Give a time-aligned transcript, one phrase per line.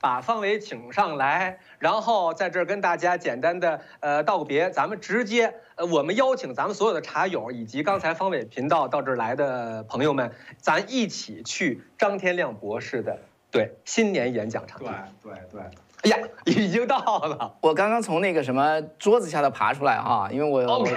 [0.00, 13.18] 把方伟请上来，然后在这儿跟大家简单的呃道个别，咱们直接呃我们邀请咱们所有的茶友以及刚才方伟频道到这儿来的朋友们，咱一起去张天亮博士的
[13.52, 14.86] 对新年演讲场地。
[15.22, 15.60] 对对对，
[16.02, 17.54] 哎呀，已经到了。
[17.60, 20.94] 我刚刚从那个什么桌子下头爬出来哈，因为我 OK，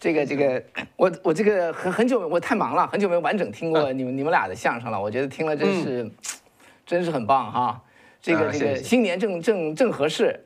[0.00, 0.62] 这个这个，
[0.96, 4.98] 我我这个很很久我太忙了，很久没完整听过你们你们俩的相声了。
[4.98, 6.10] 我觉得听了真是，
[6.86, 7.82] 真是很棒哈。
[8.22, 10.40] 这个这个新年正正正合适。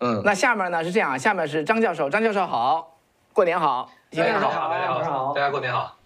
[0.00, 2.98] 嗯，那下面呢是这样，下面是张教授，张教授好，
[3.32, 4.50] 过年好，新年好。
[4.50, 5.96] 好大家晚上好大家过年好。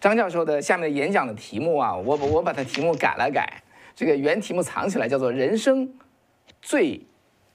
[0.00, 3.62] 张教授的下面的演讲的题目啊，我我把他题目改了改，
[3.94, 5.88] 这个原题目藏起来，叫做“人生
[6.60, 7.06] 最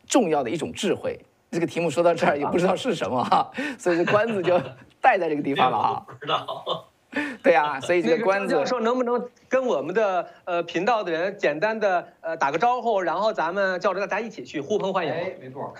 [0.08, 1.20] 重要的一种智慧”。
[1.52, 4.60] 这个题目说到这儿也不知道是什么哈，所以这关子就
[5.02, 6.06] 带在这个地方了 哈。
[6.08, 6.88] 不知道。
[7.44, 15.14] 对啊，所以这个个关子张教授能不能跟我们的呃频道的人简单的呃打个招呼，然后咱们叫着大家一起去呼朋唤友。
[15.14, 15.74] 哎，没错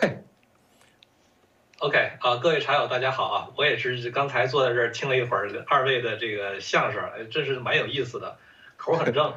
[1.80, 3.50] ，OK 啊，各位茶友大家好啊！
[3.58, 8.38] 我也是刚才坐在这儿听了一会儿二位的这个相声，哎，真是蛮有意思的，
[8.78, 9.34] 口儿很正，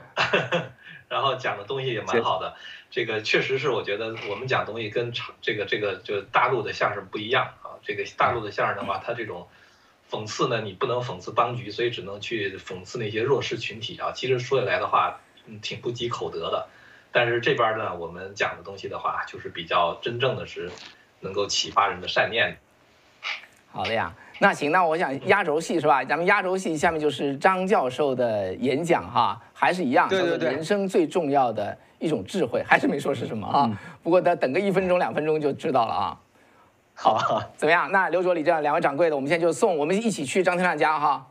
[1.08, 2.55] 然后讲的东西也蛮好的。
[2.91, 7.78] 这个确实是我觉得我们讲东西跟长这个这个就大陆的相声不一样啊。
[7.83, 9.48] 这个大陆的相声的话，它这种
[10.11, 14.12] 讽刺呢，你不能讽刺当局，所以只能去讽刺那些弱势群体啊。
[14.12, 16.67] 其实说起来的话，嗯，挺不积口德的。
[17.12, 20.71] 但是这边呢，我们讲的东西的话，就是比较真正的是
[21.21, 22.57] 能够启发人的善念的。
[23.71, 24.15] 好的呀。
[24.39, 26.05] 那行，那我想压轴戏是吧？
[26.05, 33.81] 咱们压轴戏下面就是张教授的演讲哈，还是一样，叫做对对对人生最重要的一种智慧，还是没说是什么啊？
[34.03, 36.21] 不过等等个一分钟两分钟就知道了啊。
[36.97, 37.92] 好啊，怎么样？
[37.92, 41.27] 那刘卓、李正两位掌柜的，我们现在就送，我们一起去张天亮家哈。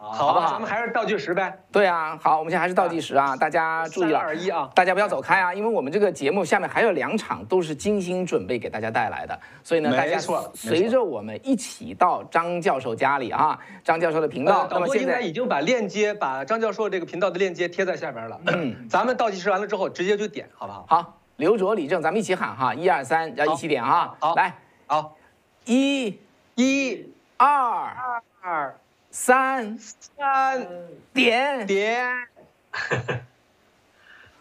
[0.00, 1.58] 好好咱们还是倒计时呗。
[1.72, 4.70] 对啊，好，我们现在还是倒计时啊，大家注意三了，二一啊！
[4.72, 14.60] 大家不要走开啊，因为我们这个节目下面还有两场都是精心准备给大家带来的，所以呢，没大家错没错随着我们一起到张教授家里啊，张教授的频道。
[14.60, 18.40] 呃，那么现导播应该在已经把链接，把张教授这个频道的链接贴在下边了。
[18.46, 20.86] 嗯，咱们倒计时完了之后直接就点，好不好？
[20.88, 24.14] 好，刘卓、李正，咱们一起喊哈，一二三，要一起点啊。
[24.20, 24.54] 好来，
[24.90, 25.18] 好，
[25.66, 26.18] 一、
[26.54, 27.94] 一、二、
[28.40, 28.74] 二、
[29.10, 30.66] 三，三，
[31.12, 31.66] 点。
[31.66, 32.26] 点。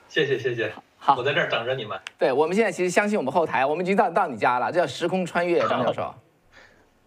[0.07, 2.00] 谢谢谢谢，好我在这儿等着你们。
[2.18, 6.16] 对，我们现在其实相信我们后台，我们已经到到你家了，这叫时空穿越，张教授。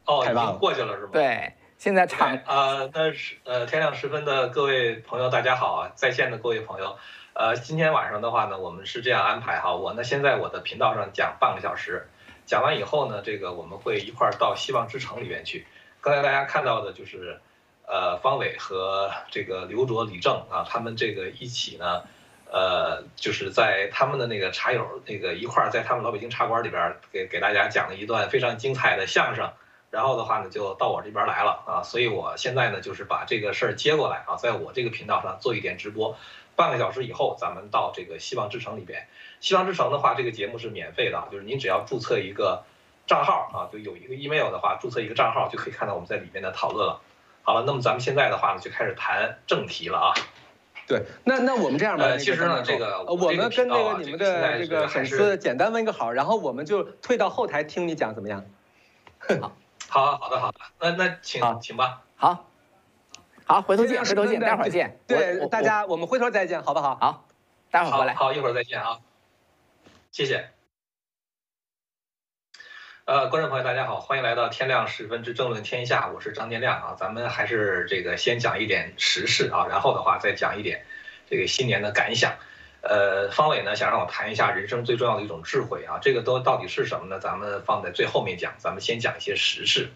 [0.05, 1.09] 哦，已经过去了是吗？。
[1.11, 5.93] 对，现在场对啊，那是呃天亮时分的各位朋友，大家好啊！
[5.95, 6.99] 在线的各位朋友，
[7.33, 12.07] 呃，今天晚上的话呢，我们是这样安排哈，我呢先在我的频道上讲半个小时，
[12.51, 15.69] 讲完以后呢，这个我们会一块儿到希望之城里面去。
[16.01, 17.39] 刚才大家看到的就是，
[17.87, 22.03] 呃，方伟和这个刘卓、李正啊，他们这个一起呢，
[22.51, 29.53] 呃，就是在他们的那个茶友那个一块儿在他们老北京茶馆里边给给大家讲了一段非常精彩的相声。
[29.93, 36.17] 然后的话呢，就到我这边来了啊，所以我现在呢就是把这个事儿接过来啊，在我这个频道上做一点直播，
[36.57, 39.07] 半个小时以后咱们到这个希望之城里边。
[39.41, 42.65] 希望之城的话，这个节目是免费的啊，就是您只要注册一个
[43.07, 47.01] 账号啊，就有一个 email 的话，注册一个账号就可以看到我们在里面的讨论了。
[47.43, 50.15] 好了，那么咱们现在的话呢，就开始谈正题了啊。
[50.87, 58.45] 对，那那我们这样吧，呃其实呢这个呃我们跟那个你们的这个粉丝简单问个好，然后我们就退到后台听你讲怎么样？
[59.89, 62.03] 好好好的好的，那那请请吧。
[62.17, 62.47] 好，
[63.45, 64.99] 好，回头见，回头见，待会儿见。
[65.07, 66.97] 对，大家我们回头再见，好不好？
[67.01, 67.25] 好，
[67.71, 68.15] 待会儿回来。
[68.15, 68.99] 好好，一会儿再见啊，
[70.13, 70.51] 谢谢。
[73.05, 76.97] 呃，观众朋友，大家好，欢迎来到天亮十分之争论天下，我是张天亮啊。
[76.99, 80.85] 咱们还是这个先讲一点时事啊，然后的话再讲一点
[81.29, 82.37] 这个新年的感想。
[82.83, 87.21] 呃，方伟呢想让我谈一下人生最重要的一种智慧啊，这个都到底是什么呢？
[87.21, 89.91] 咱们放在最后面讲，咱们先讲一些时事。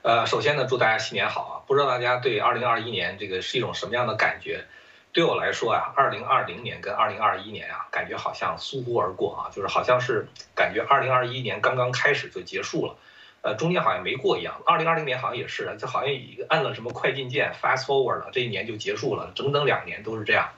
[0.00, 1.54] 呃，首先呢，祝大家新年好啊！
[1.66, 4.64] 不知道大家对二零二一年这个是一种什么样的感觉？
[5.12, 12.96] 对我来说啊，二零二零年跟二零二一年啊，感觉好像疏忽而过啊，就是好像是感觉二零二一年刚刚开始就结束了，
[13.42, 14.60] 呃，中间好像没过一样。
[14.66, 20.50] 二零二零年好像也是，就好像一个按了什么快进键 fast forward 了，这一年就结束了，整整两年都是这样。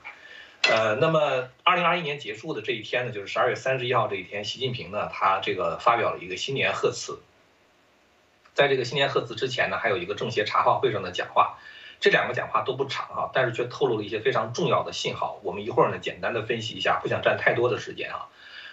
[0.69, 7.19] 呃，那么二零二一年结束的这一天呢，就是十二月三十一号这一天，习近平呢，他这个发表了一个新年贺词。
[8.53, 11.57] 在这个新年贺词之前呢，还有一个政协茶话会上的讲话，
[12.01, 15.39] 这两个讲话都不长啊，但是却透露了一些非常重要的信号。
[15.43, 18.27] 我们一会儿呢简单的分析一下，不想占太多的时间啊。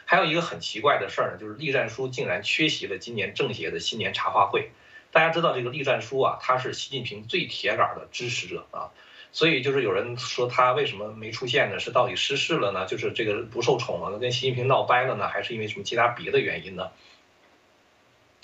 [0.07, 4.71] 还有一个很奇怪的事儿呢，就是栗战书竟然缺席了今年政协的新年茶话会。
[5.13, 8.89] 大家知道这个栗战书啊，他是习近平最铁杆的支持者啊。
[9.31, 11.79] 所以就是有人说他为什么没出现呢？
[11.79, 12.87] 是到底失势了呢？
[12.87, 15.29] 就是这个不受宠了，跟习近平闹掰了呢？
[15.29, 16.89] 还是因为什么其他别的原因呢？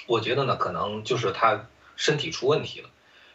[0.06, 1.66] 我觉得呢，可能就是他
[1.96, 2.90] 身体出问题了。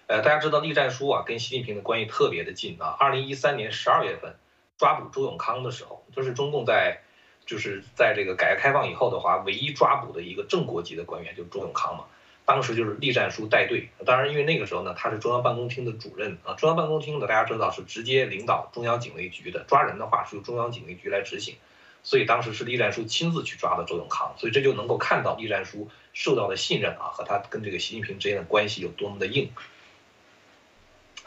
[0.09, 2.97] 呃，大家知道栗战书啊，跟习近平的关系特别的近啊。
[3.00, 4.35] 二零一三年十二月份
[4.75, 7.01] 抓捕周永康的时候，就是中共在
[7.45, 12.06] 就是在这个改革开放以后的话，唯一抓捕的一个正国级的官员就是周永康嘛。
[12.44, 16.56] 当时就是栗战书带队，当然因为那个时候呢，他是中央办公厅的主任啊。
[16.56, 21.53] 中央办公厅的大家知道是直接领导中央警卫局的，抓人的话是由中央警卫局来执行，
[22.01, 29.51] 所以当时是栗战书亲自去抓的周永康，所以这就能够看到栗战书受到的信任啊和他跟这个习近平之间的关系有多么的硬。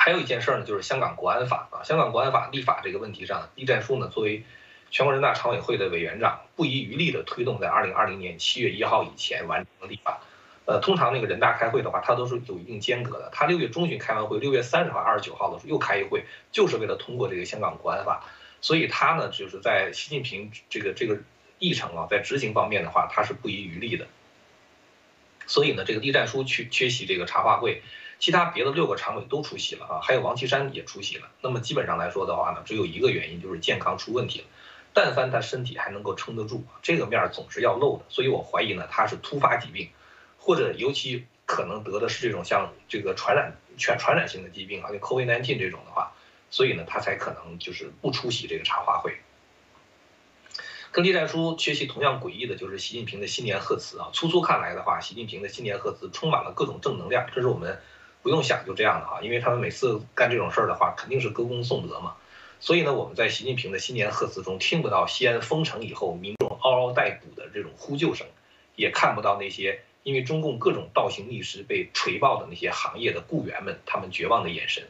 [0.05, 4.43] 还有一件事呢，就是香港国安法啊，香港国安法立法这个问题上，栗战书呢作为
[4.91, 10.21] 全国人大常委会的委员长，不遗余力的推动在二零二零年七月一号以前完成立法。
[10.65, 13.31] 呃，通常那个人大开会的话，它都是有一定间隔的。
[13.33, 18.25] 他六月中旬开完会，六月三十号、二十九号的时候又开一会，就是为了通过这个香港国安法。
[18.61, 21.19] 所以他呢，就是在习近平这个这个
[21.61, 24.09] 议程啊，在执行方面的话，他是不遗余力的。
[25.47, 27.83] 所以呢，这个栗战书去缺席这个茶话会，
[28.23, 31.29] 其他别的六个常委都出席了啊，还有王岐山也出席了。
[31.41, 34.47] 那么基本上来说的话呢，只有一个原因就是健康出问题了。
[34.93, 38.05] 但凡他身体还能够撑得住，这个面儿总是要露的。
[38.09, 39.91] 所以我怀疑呢，他是突发疾病。
[40.39, 46.13] 或者尤其可能得的是这种像这个传染全传染性的疾病啊，就 COVID-19 这种的话，
[46.49, 49.17] 所以呢，他才可能就是不出席这个茶话会。
[50.93, 54.11] 跟栗战书缺席同样诡异的就是习近平的新年贺词啊。
[54.13, 57.81] 粗粗看来的话，习近平的新年贺词充满了各种正能量，这是我们
[58.23, 62.15] 不用想就这样的啊，因为他们每次干这种事儿的话，肯定是歌功颂德嘛。
[62.61, 68.27] 所以呢，我们在习近平的新年贺词中听不到西安封城以后民众嗷嗷待哺的这种呼救声，
[68.77, 69.81] 也看不到那些。
[70.05, 74.83] 因为中共各种倒行逆施被锤爆的那些行业的雇员们，他们绝望的眼神，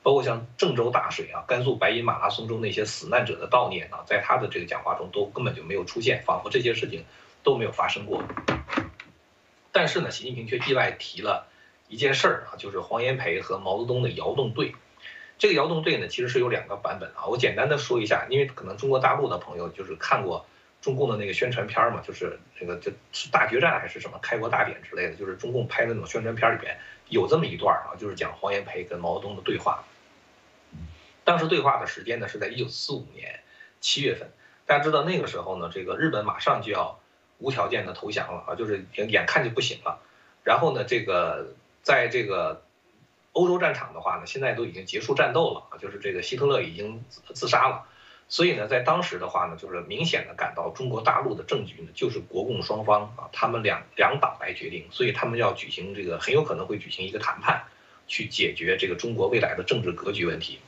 [0.00, 7.04] 包括像郑州大水啊、甘肃白银马拉松中那些死难者的悼念啊，在他的这个讲话中都根本就没有出现，仿佛这些事情
[7.42, 8.22] 都没有发生过。
[9.72, 11.48] 但是呢，习近平却意外提了
[11.90, 14.74] 一件事儿啊，就是黄炎培和毛泽东的窑洞队。
[15.36, 20.46] 这个窑洞队呢，其实是有两个版本啊，我简单的说一下，因为可能中国大陆的朋友就是看过。
[20.80, 26.78] 中共的那个宣传片嘛，就是那个就是大决战还是什么开国大典之类的，就是中共拍的那种宣传片里边
[27.10, 29.84] 有这么一段啊，就是讲黄炎培跟毛泽东的对话。
[31.22, 33.40] 当时对话的时间呢是在一九四五年
[33.82, 34.30] 七月份，
[34.64, 36.98] 大家知道那个时候呢，这个日本马上就要
[37.36, 40.00] 无条件的投降了啊，就是眼看就不行了。
[40.44, 41.52] 然后呢，这个
[41.82, 42.62] 在这个
[43.32, 47.04] 欧洲战场的话呢，现在都已经结束战斗了啊，就是这个希特勒已经
[47.34, 47.86] 自杀了。
[48.28, 57.64] 所以呢，在当时的话呢，就是明显的感到中国大陆的政局呢，就是国共双方啊，他们两两党来决定，所以他们要举行这个很有可能会举行一个谈判，
[58.06, 60.60] 去解决这个中国未来的政治格局问题。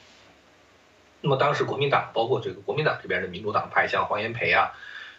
[1.21, 4.73] 那么当时国民党，包括这个国民党这边的民主党派，像黄炎培啊，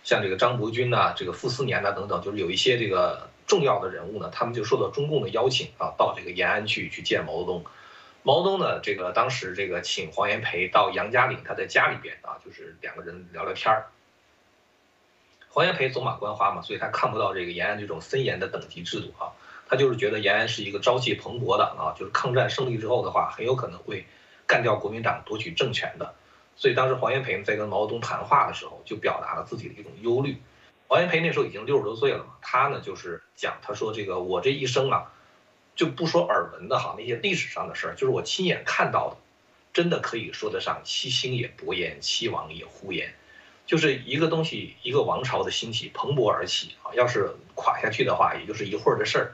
[0.04, 7.66] 像这个张伯钧呐，这个傅斯年呐等等，就是有一些这个重要的人物呢，他们就受到中共的邀请啊，到这个延安去去见毛泽东。
[8.24, 13.88] 毛泽东呢，这个当时这个请黄炎培到杨家岭他在家里边啊，就是两个人聊聊天儿。
[15.50, 19.36] 黄炎培走马观花嘛，所以他看不到这个延安这种森严的等级制度啊，
[19.68, 24.06] 他就是觉得延安是一个朝气蓬勃的啊，就是抗战胜利之后的话，很有可能会
[24.48, 26.16] 干掉国民党夺取政权的。
[26.56, 30.42] 所以当时黄炎培在跟毛泽东谈话的时候，就表达了自己的一种忧虑。
[30.88, 35.12] 黄炎培那时候已经六十多岁了嘛，他呢就是讲，他说这个我这一生啊。
[35.75, 39.17] 就不说耳闻的哈，那些历史上的事儿，就是我亲眼看到的，
[39.74, 43.15] 真的可以说得上七星也勃焉，七王也忽焉。
[43.65, 49.34] 就是一个东西，一个王朝的兴起，蓬勃而起啊，要是垮下去的话，也就是一会儿的事儿。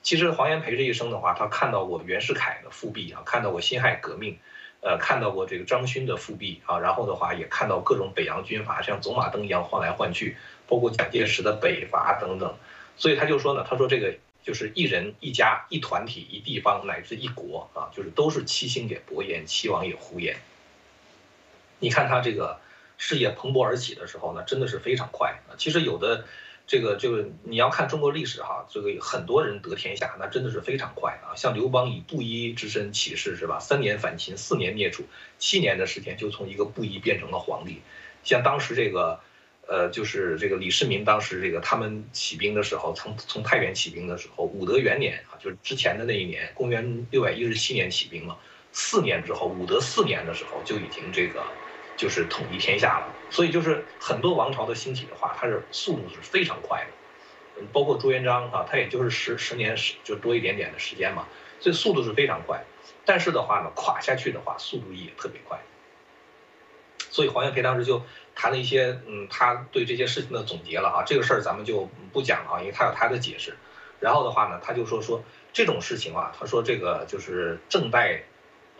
[0.00, 4.38] 其实黄炎培这一生的话，他看到过袁世凯的复辟啊，看到过辛亥革命，
[4.80, 12.54] 呃，看到过这个张勋的复辟啊，然后的话也看到各种北洋军阀像走马灯一样换来换去，包括蒋介石的北伐等等。
[12.96, 14.14] 所以他就说呢，他说这个。
[14.42, 20.34] 就是一人一家一团体一地方乃至一国啊，就是都是七星也勃焉，七王也胡言。
[21.78, 22.58] 你看他这个
[22.96, 25.52] 事业蓬勃而起的时候呢，真的是非常快啊。
[25.58, 26.24] 其实有的
[26.70, 31.34] 这个就是你要看中国历史哈，这个很多人得天下，那真的是非常快啊。
[31.34, 33.58] 像刘邦以布衣之身起事是吧？
[33.58, 35.02] 三年反秦，四年灭楚，
[35.36, 37.80] 七年的时间就从一个布衣变成了皇帝。
[38.22, 39.18] 像当时这个。
[39.68, 48.36] 呃，就是这个李世民当时这个他们起兵的时候，从从太原起兵的时候，武德元年啊，就是之前的那一年，公元六百一十七年起兵嘛。
[48.72, 51.40] 四年之后，武德四年的时候就已经这个
[52.00, 53.14] 就是统一天下了。
[53.28, 57.66] 所以就是很多王朝的兴起的话，它是速度是非常快的。
[57.74, 61.28] 包括朱元璋啊，他也就是十十年十就多一点点的时间嘛，
[61.60, 62.64] 所以速度是非常快。
[63.04, 65.60] 但是的话呢，垮下去的话速度也特别快。
[67.10, 68.02] 所以黄炎培当时就
[68.34, 71.02] 谈了一些，嗯，他对这些事情的总结了啊。
[71.04, 73.58] 这个事儿咱们就不讲了啊，因为他有他的解释。
[74.00, 78.22] 然后的话呢，他就说说这种事情啊，他说这个就是正代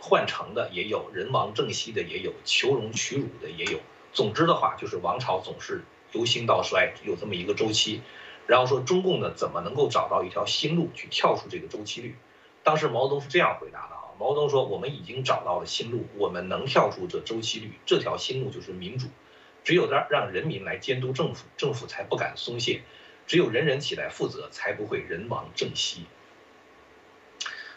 [0.01, 3.79] 换成的也有，人亡政息的也有，求荣取辱的也有。
[4.11, 8.01] 总之的话，就是王朝总是由兴到衰，有这么一个周期。
[8.47, 12.15] 然后说中共呢，怎么能够找到一条新路去跳出这个周期率？
[12.63, 19.07] 当时毛泽东是这样回答的啊，毛泽东说：“我们已经找到了新路，我们能跳出这周期率，这条新路就是民主。
[19.63, 22.81] 只有让让人民来监督政府，政府才不敢松懈；
[23.27, 26.05] 只有人人起来负责，才不会人亡政息。”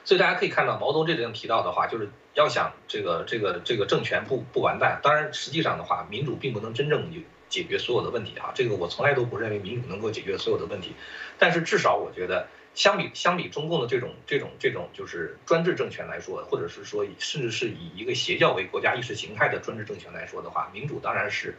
[0.04, 5.00] 所以大家可以看到，毛泽东这里面提到的话，就是要想这个这个这个政权不不完蛋。
[5.02, 8.52] 当然，实际上的话，民主并不能真正有解决所有的问题啊。
[8.54, 10.94] 这个我从来都不认为民主能够解决所有的问题。
[11.38, 21.56] 但是至少我觉得，相比相比中共的这种这种这种就是专制政权来说，或者是说甚至是以一个邪教为国家意识形态的专制政权来说的话，民主当然是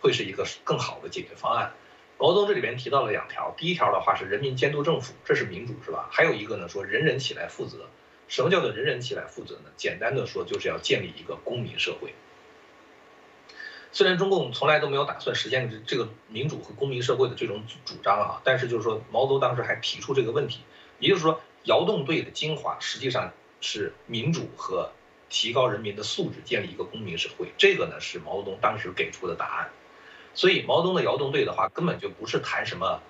[0.00, 1.72] 会是一个更好的解决方案。
[2.18, 6.08] 毛泽东这里边提到了两条，第一条的话是人民监督政府，这是民主，是吧？
[6.10, 7.86] 还有一个呢，说人人起来负责。
[8.26, 9.70] 什么叫做人人起来负责呢？
[9.76, 12.12] 简单的说，就是要建立一个公民社会。
[13.92, 20.60] 虽然中共从来都没有打算实现这这个民主和公民社会的这种主张啊，但是就是说，毛泽东当时还提出这个问题，
[20.98, 24.90] 也就是说，窑洞队的精华实际上是民主和
[25.30, 27.48] 提高人民的素质，建立一个公民社会。
[27.56, 29.70] 这个呢是毛泽东当时给出的答案。
[30.38, 33.02] 所以毛泽东的窑洞队的话，根本就不是谈什么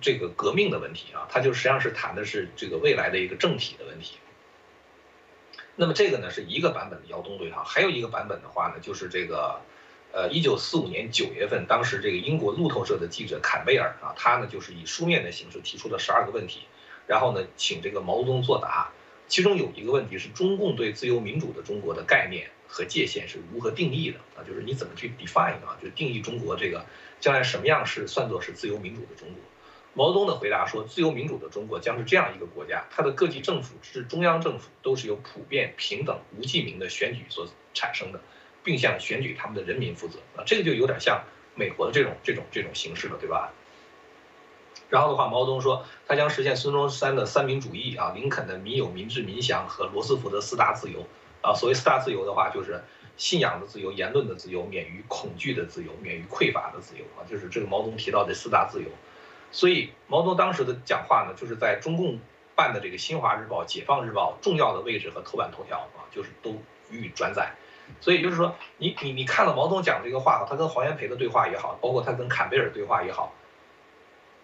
[0.00, 4.18] 这个革命的问题啊，他就实际上是谈的是这个未来的一个政体的问题。
[5.76, 9.60] 那么这个呢是一个版本的窑洞队哈，还有一个版本的话呢，就是这个，
[10.10, 16.62] 呃，一九四五年九月份，当时这个英国路透社的记者坎贝尔啊，他呢就是以书面的形式提出了十二个问题，
[17.06, 18.90] 然后呢请这个毛泽东作答。
[19.30, 24.42] 其中有一个问题是中共对自由民主的中国的概念和界限是如何定义的啊？
[24.44, 25.78] 就是你怎么去 define 啊？
[25.80, 26.84] 就是定义中国这个
[27.20, 29.36] 将来什么样是算作是自由民主的中国？
[29.94, 38.20] 毛泽东的回答说，自由民主的中国将是这样一个国家，它的各级政府至中央政府都是由普遍、平等、无记名的选举所产生的，
[38.64, 40.42] 并向选举他们的人民负责啊。
[40.44, 41.22] 这个就有点像
[41.54, 43.52] 美国的这种这种这种形式了，对吧？
[44.90, 51.06] 然后的话，毛泽东说，他将实现孙中山的三民主义啊，林肯的民有、民治、民享和罗斯福的四大自由
[51.40, 51.54] 啊。
[51.54, 52.82] 所谓四大自由的话，就是
[53.16, 58.88] 信仰的自由、言论的自由、免于恐惧的自由、免于匮乏的自由啊，就是这个毛泽东提到的四大自由。
[59.52, 62.18] 所以毛泽东当时的讲话呢，就是在中共
[62.56, 67.52] 办的这个《新华日报》《解放日报》重要的位置和头版头条啊，就是都予以转载。
[68.00, 73.32] 所以就是说，你你你看了毛泽东讲这个话，他跟黄炎培的对话也好，包括他跟坎贝尔对话也好。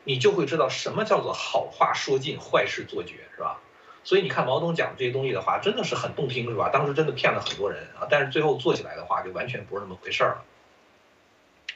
[0.06, 3.60] 你就会知道什么叫做好话说尽，坏事做绝，是吧？
[4.04, 6.70] 所以你看毛泽东讲这些东西的话，真的是很动听，是吧？
[6.72, 10.44] 当时真的骗了很多人啊，但是最后做起来的话，就完全不是那么回事儿了。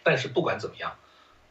[0.04, 0.94] 但是不管怎么样，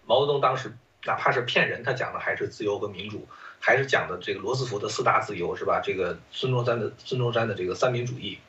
[0.05, 3.27] 毛泽东当时哪怕是骗人，他讲的还是自由和民主，
[3.59, 5.81] 还是讲的这个罗斯福的四大自由，是吧？
[5.83, 8.39] 这个孙中山的孙中山的这个三民主义。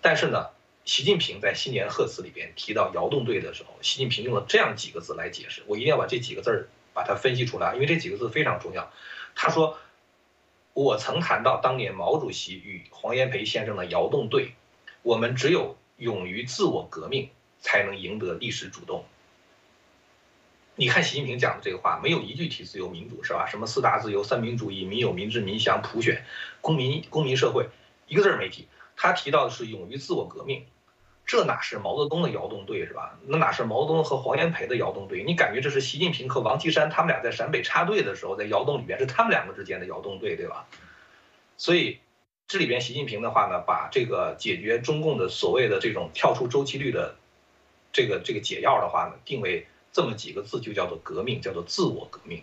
[0.00, 0.48] 但是呢，
[0.84, 6.68] 习近平在新年贺词里边提到窑洞队的时候，习近平用了这样几个字来解释，我一定要把这几个字儿。
[6.98, 8.90] 把它分析出来，因为这几个字非常重要。
[9.36, 9.78] 他说
[10.74, 14.54] ：“我曾谈到当年毛主席与黄炎培先生的窑洞队，
[15.02, 19.04] 我们只有勇于自我革命，才能赢得历史主动。”
[20.74, 23.46] 你看习近平讲的这个话，没有一句提自由民主，是吧？
[23.46, 26.24] 什么四大自由、三民主义、民有、民治、民享、普选、
[26.60, 27.68] 公民、公民社会，
[28.08, 28.66] 一个字儿没提。
[28.96, 30.66] 他提到的是勇于自我革命。
[31.28, 33.18] 这哪是毛泽东的窑洞队是吧？
[33.26, 35.22] 那哪是毛泽东和黄炎培的窑洞队？
[35.22, 40.66] 你感觉这是习近平和王岐山他们俩在陕北插队的时候，在窑洞里边是他们两个之间的窑洞队，对吧？
[41.58, 41.98] 所以
[42.46, 47.16] 这里边习近平的话呢，把这个解决中共的所谓的这种跳出周期率的
[47.92, 52.42] 这个这个解药的话呢，定为这么几个字，就叫做革命，叫做自我革命。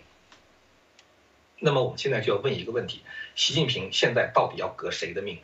[1.58, 3.02] 那么我们现在就要问一个问题：
[3.34, 5.40] 习近平现在到底要革谁的命？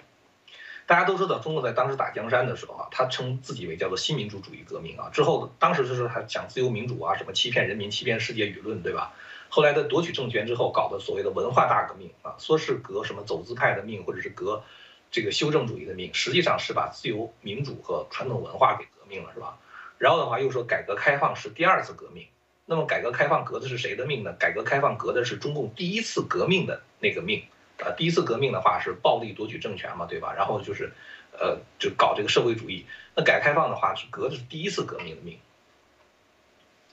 [0.92, 5.10] 大家都知道，中国在当时打江山的时候啊，他称自己为叫做新民主主义革命啊。
[5.14, 9.14] 之后，当时就是他讲自由民主啊，什么欺骗人民、欺骗世界舆论，对吧？
[9.48, 14.64] 后来的夺取政权之后，搞的所谓的文化大革命啊，说是革什么走资派的命，或者是革
[15.10, 19.60] 这个修正主义的命，实际上是把自由民主和传统文化给革命了，是吧？
[19.98, 22.28] 然后的话又说改革开放是第二次革命，
[22.66, 24.34] 那么改革开放革的是谁的命呢？
[24.34, 27.46] 改革开放革的是中共第一次革命的那个命。
[27.82, 30.34] 啊，第一次革命的话是暴力夺取政权嘛，对吧？
[30.38, 30.94] 然后就是，
[31.32, 32.86] 呃，就搞这个社会主义。
[33.16, 35.40] 那改革开放的话是革的是第一次革命的命，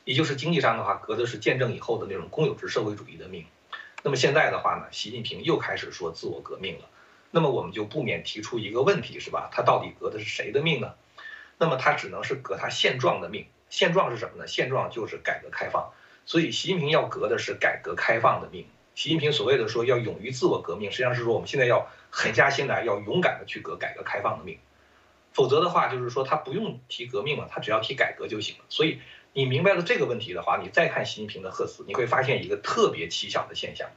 [0.04, 3.44] 也就是经济上的话革的是建政以后的那种公有制社会主义的命。
[4.02, 6.84] 那么现在的话呢，习近平又开始说自我革命了。
[7.30, 9.50] 那么我们就不免提出一个问题，是吧？
[9.52, 10.94] 他到底革的是谁的命呢？
[11.58, 13.46] 那么他只能是革他现状的命。
[13.68, 14.46] 现状是什么呢？
[14.46, 15.92] 现状就是改革开放。
[16.24, 18.66] 所以习近平要革的是改革开放的命。
[18.98, 24.58] 习近平所谓的说要勇于自我革命，实际上是说我们现在要狠下心来，要勇敢的去革改革开放的命。
[25.32, 28.64] 否则的话，就是说他不用提革命了，他只要提改革就行了。
[28.68, 28.98] 所以
[29.32, 33.88] 你明白了这个问题的话，你再看习近平的贺词，你会发现一个特别蹊跷的现象：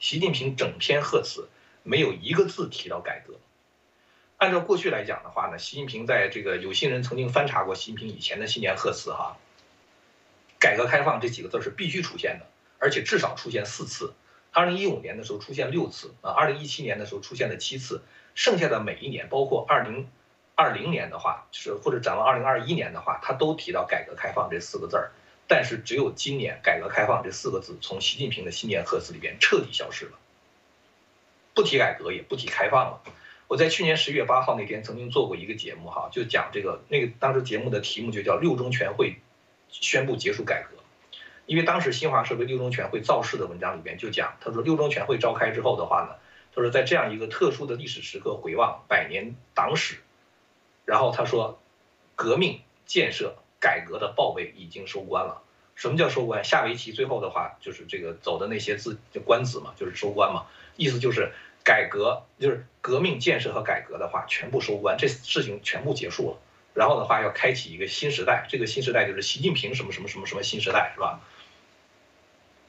[0.00, 1.48] 习近平整篇贺词
[1.84, 3.34] 没有一个字提到改革。
[4.38, 9.36] 按照过去来讲的话呢，习近平在这个有心人曾经翻查过习近平以前的新年贺词哈，
[10.58, 12.46] 改革开放这几个字是必须出现的，
[12.80, 14.14] 而且至少出现四次。
[14.52, 18.02] 二零一五年的时候出现六次啊，二零一七年的时候出现了七次，
[18.34, 20.08] 剩下的每一年，包括二零。
[20.60, 25.12] 二零年的话，就是或者展望二零二一年的话，他都提到改革开放这四个字儿，
[25.46, 30.18] 但是只有今年改革开放这四个字从习近平的新年贺词里边彻底消失了，
[31.54, 33.02] 不提改革也不提开放了。
[33.46, 39.20] 我在去年十月八号那天曾经做过一个节目哈，就讲这个那个当时节目的题目就叫六中全会
[39.70, 40.76] 宣布结束改革，
[41.48, 46.14] 因为当时新华社为六中全会造势的文章里边就讲，他说六中全会召开之后的话呢，
[46.54, 49.96] 他说在这样一个特殊的历史时刻回望百年党史。
[50.84, 51.58] 然后他说，
[52.14, 55.42] 革命建设改革的报备已经收官了。
[55.74, 56.44] 什么叫收官？
[56.44, 60.46] 下围棋最后的话就是这个走的那些字，就官子嘛，就是收官嘛。
[60.76, 66.38] 意思就是改革，就是革命建设和改革的话全部收官，这事情全部结束了。
[66.74, 71.20] 然后的话要开启一个新时代，这个新时代就是习近平什么什么什么什么新时代，是吧？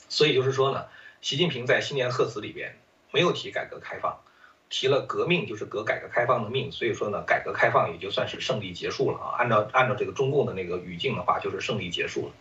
[0.09, 0.87] 所以就是说呢，
[1.21, 2.77] 习近平在新年贺词里边
[3.11, 4.19] 没有提改革开放。
[4.71, 9.33] 提了革命就是革改革开放的命，所以说呢，改革开放也就算是胜利结束了啊。
[9.39, 12.33] 按照按照这个中共的那个语境的话，就是胜利结束了。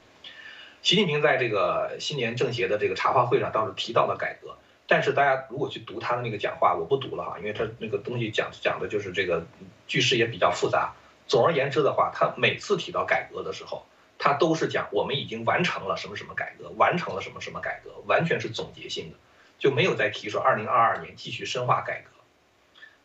[0.82, 9.46] 习近平在这个新年政协的这个茶话会上倒是提到了改革，但是大家如果去读他的那个讲话，我不读了哈，因为他那个东西讲讲的就是这个
[9.87, 10.92] 句式也比较复杂。
[11.26, 13.87] 总而言之的话，他每次提到改革的时候，
[14.18, 19.16] 他都是讲我们已经完成了什么什么改革，完成了什么什么改革，完全是总结性的，
[19.59, 22.11] 就没有再提说二零二二年继续深化改革。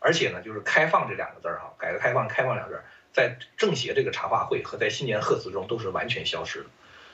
[0.00, 6.66] 而且呢，就是“开放”这两个字儿哈，改革开放、开放两个字儿，在政协这个茶话会和在新年贺词中都是完全消失的，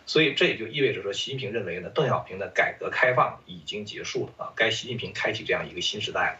[0.07, 6.39] 所以这也就意味着说，习近平认为呢，邓小平的改革开放已经结束了啊，该习近平开启这样一个新时代了。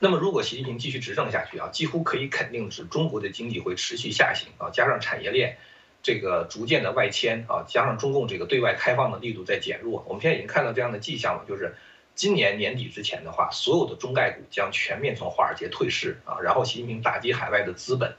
[0.00, 5.56] 那么，如果习近平继续执政下去啊，几乎可以肯定是中国的经济会持续下行啊，加上产业链
[6.04, 11.74] 这个逐渐的外迁啊，加上中共这个对外开放的力度在减弱，我们现在已经看到这样的迹象了，就是。
[12.16, 18.14] 今年年底之前的话，所有的中概股将全面从华尔街退市啊，然后习近平打击海外的资本，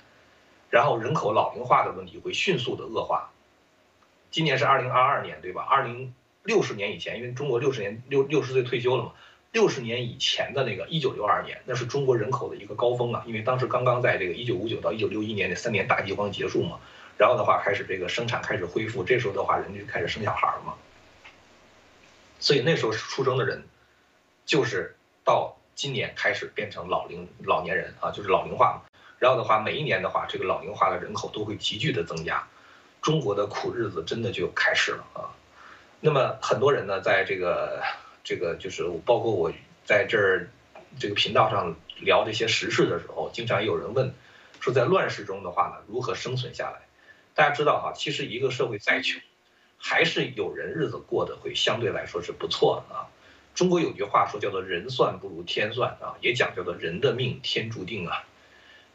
[0.69, 3.31] 然后人口老龄化的问题会迅速的恶化。
[4.31, 5.61] 今年是二零二二年，对吧？
[5.61, 9.11] 二零六十年以前，因为中国六十年六六十岁退休了嘛，
[9.53, 16.81] 六十年以前的那个一九六二年，那是中国人口的一个高峰啊，因为当时刚刚在这个一九五九到一九六一年那三年大饥荒结束嘛，
[17.17, 20.73] 然后的话开始这个生产开始恢复，这时候的话人就开始生小孩了嘛，
[22.39, 23.63] 所以那时候出生的人。
[24.47, 28.81] 就是到今年开始变成老龄老年人啊，就是老龄化嘛。
[29.17, 32.47] 然后的话，每一年的话，这个老龄化的人口都会急剧的增加，
[33.01, 35.33] 中国的苦日子真的就开始了啊。
[35.99, 37.81] 那么很多人呢，在这个
[38.23, 39.51] 这个就是包括我
[39.83, 40.47] 在这儿
[40.99, 44.13] 这个频道上聊这些时事的时候，经常有人问
[44.59, 46.84] 说，在乱世中的话呢，如何生存下来？
[47.35, 49.21] 大家知道哈，其实一个社会再穷，
[49.77, 53.11] 还是有人日子过得会相对来说是不错的啊。
[53.53, 58.23] 中国有句话说，叫做“人算不如天算”啊，也讲叫做“人的命天注定”啊。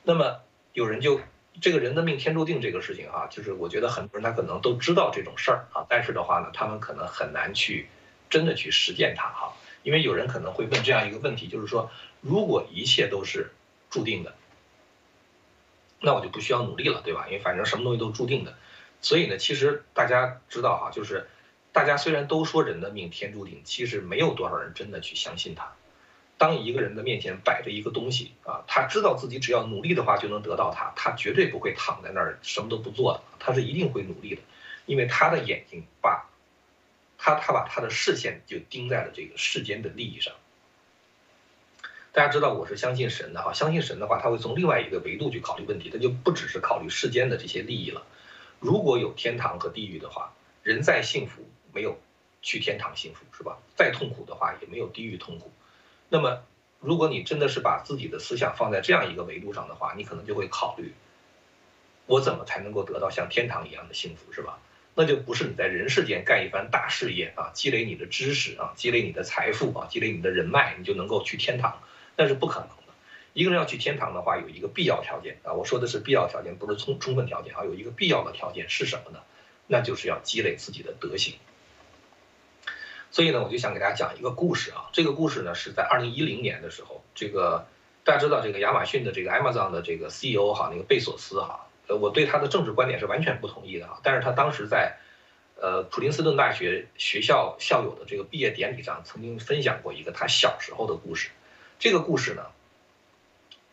[0.02, 0.40] 那么
[0.72, 1.20] 有人就
[1.60, 7.88] 这个人的命天注定这个事情啊，就是我觉得很多人他可能都知道这种事儿啊，但是的话呢，他们可能很难去
[8.30, 9.54] 真的去实践它哈。
[9.82, 11.90] 因为有人可能会问这样一个问题，就是说，
[12.22, 13.50] 如果一切都是
[13.90, 14.34] 注定的，
[16.00, 17.26] 那我就不需要努力了，对吧？
[17.28, 18.54] 因为反正什么东西都注定的。
[19.00, 21.28] 所以呢，其实大家知道哈，就是。
[21.72, 25.72] 大家虽然都说人的命天注定，其实没有多少人真的去相信它。
[26.36, 34.42] 当一个人的面前摆着一个东西啊，他知道自己只要努力的话就能得到它，他绝对不会躺在那儿什么都不做的，他是一定会努力的，
[34.84, 36.28] 因为他的眼睛把，
[37.16, 40.34] 他他把他的视线就盯在了这个世间的利益上。
[42.12, 48.02] 大家知道我是相信神的哈，相信神的话，他会从另外一个维度去考虑问题，他就不只是考虑世间的这些利益了。
[48.58, 51.42] 如果有天堂和地狱的话，人再幸福。
[51.72, 52.00] 没有
[52.42, 53.56] 去天堂幸福是吧？
[53.76, 55.52] 再痛苦的话也没有地狱痛苦。
[56.08, 56.42] 那么，
[56.80, 60.92] 如果你真的是把自己的思想放在这样一个维度上的话，你可能就会考虑：
[62.06, 64.58] 我怎么才能够得到像天堂一样的幸福是吧？
[64.96, 71.80] 那就不是你在人世间干一番大事业啊，积累你的知识啊，积累你的财富啊，积累你的人脉，你就能够去天堂。
[72.20, 72.74] 那是不可能的。
[73.32, 77.64] 一个人要去天堂的话，有一个必要条件啊，我说的是必要条件，不是充充分条件啊。
[77.64, 79.20] 有一个必要的条件是什么呢？
[79.66, 81.36] 那就是要积累自己的德行。
[83.10, 84.90] 所以呢，我就想给大家讲一个故事啊。
[84.92, 87.66] 这个故事呢，是在二零一零年的时候，这个
[88.04, 93.98] 大家知道这个亚马逊的这个 Amazon 的这个 CEO 哈，那个贝索斯哈，呃，我对他的政治观点是完全不同意的啊。
[94.02, 94.98] 但是他当时在
[95.58, 101.30] 呃普林斯顿大学学校校友的这个毕业典礼上，曾经分享过一个他小时候的故事。
[101.80, 102.46] 这个故事呢。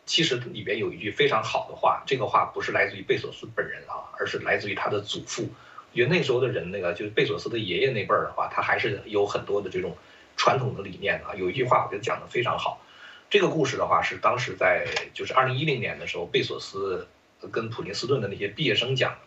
[0.06, 5.50] 其实里边有一句非常好的话，这个话不是来自于贝索斯本人啊，而是来自于他的祖父。
[5.92, 9.94] 因为那时候的人，那个就是贝索斯的爷爷那辈儿的话，他还是有很多的这种
[10.38, 11.34] 传统的理念啊。
[11.34, 12.80] 有一句话我觉得讲的非常好。
[13.28, 17.06] 这个故事的话是当时在就是二零一零年的时候，贝索斯
[17.52, 19.18] 跟普林斯顿的那些毕业生讲的。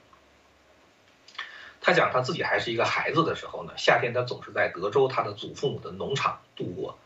[1.79, 6.97] 他讲他自己还是一个孩子的时候呢，夏天他总是在德州他的祖父母的农场度过，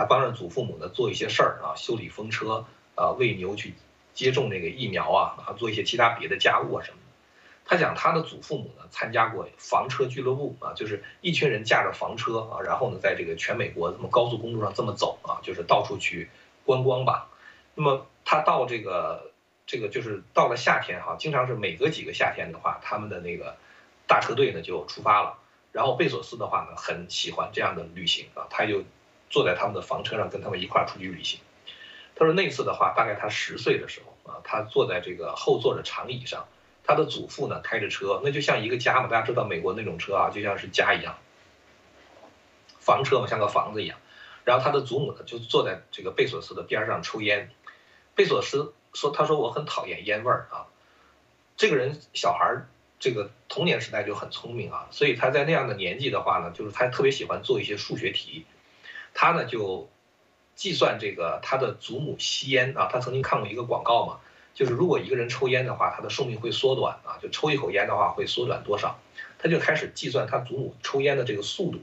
[0.00, 2.64] 他帮着祖父母呢做一些事儿啊，修理风车。
[2.96, 3.72] 啊，喂牛去
[4.12, 7.04] 接种那个疫苗啊，啊，做一些其他别的家务啊什么的。
[7.64, 16.28] 他讲他的祖父母呢，参加过房车俱乐部啊，就是一群人驾着房车啊，然后呢，在这个全美国这么高速公路上这么走啊，就是到处去
[16.66, 17.30] 观光吧。
[17.74, 19.30] 那么他到这个
[19.64, 23.56] 这个就是到了夏天哈，经常是每隔几个夏天的话，他们的那个
[24.06, 25.38] 大车队呢就出发了。
[25.72, 28.82] 然后贝索斯的话呢，很喜欢这样的旅行啊，他就
[29.30, 31.40] 坐在他们的房车上，跟他们一块儿出去旅行。
[32.14, 36.46] 他说那次的话，大概他十岁的时候啊，他坐在这个后座的长椅上，
[36.84, 41.16] 他的祖父呢开着车，那就像一个家嘛，大家知道美国那种车啊，就像是家一样，
[42.78, 43.98] 房车嘛，像个房子一样。
[44.44, 47.50] 然后他的祖母呢就坐在这个贝索斯的边上抽烟。
[48.14, 50.66] 贝索斯说：“他说我很讨厌烟味儿啊。”
[51.56, 52.66] 这个人小孩
[52.98, 58.44] 这个童年时代就很聪明啊，所以他在那样的年纪的话呢，就是他特别喜欢做一些数学题，
[59.14, 59.88] 他呢就。
[60.56, 64.20] 计算这个他的祖母吸烟啊，他曾经看过一个广告嘛，
[64.52, 68.98] 就是如果一个人抽烟的话，他的寿命会缩短啊，就抽一口烟的话会缩短多少，
[69.38, 71.78] 他就开始计算他祖母抽烟的这个速度，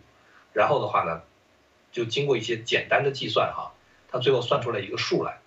[0.53, 1.23] 然后的话呢，
[1.91, 3.73] 就经过一些简单的计算哈，
[4.11, 5.39] 他最后算出来一个数来。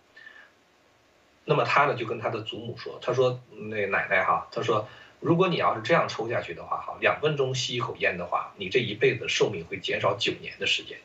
[1.45, 4.89] 那么他呢就跟他的祖母说，他说那奶奶哈，他说
[5.21, 10.99] 如果你要是这样抽下去的话哈，两分钟吸一口烟的话，你这一辈子寿命会减少九年的时间。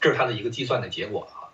[0.00, 1.50] 这是他的一个计算的结果啊！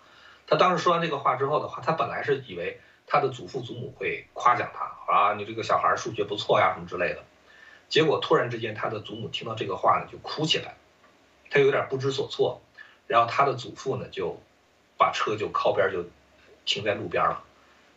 [0.47, 7.23] 他当时说完这个话之后的话，他本来是以为他的祖父祖母会夸奖他啊，你这个小孩数学不错呀什么之类的。
[7.89, 10.75] 结果突然之间，他的祖母听到这个话呢，就哭起来，
[11.49, 12.61] 他有点不知所措。
[13.07, 14.39] 然后他的祖父呢，就
[14.97, 16.05] 把车就靠边就
[16.65, 17.43] 停在路边了。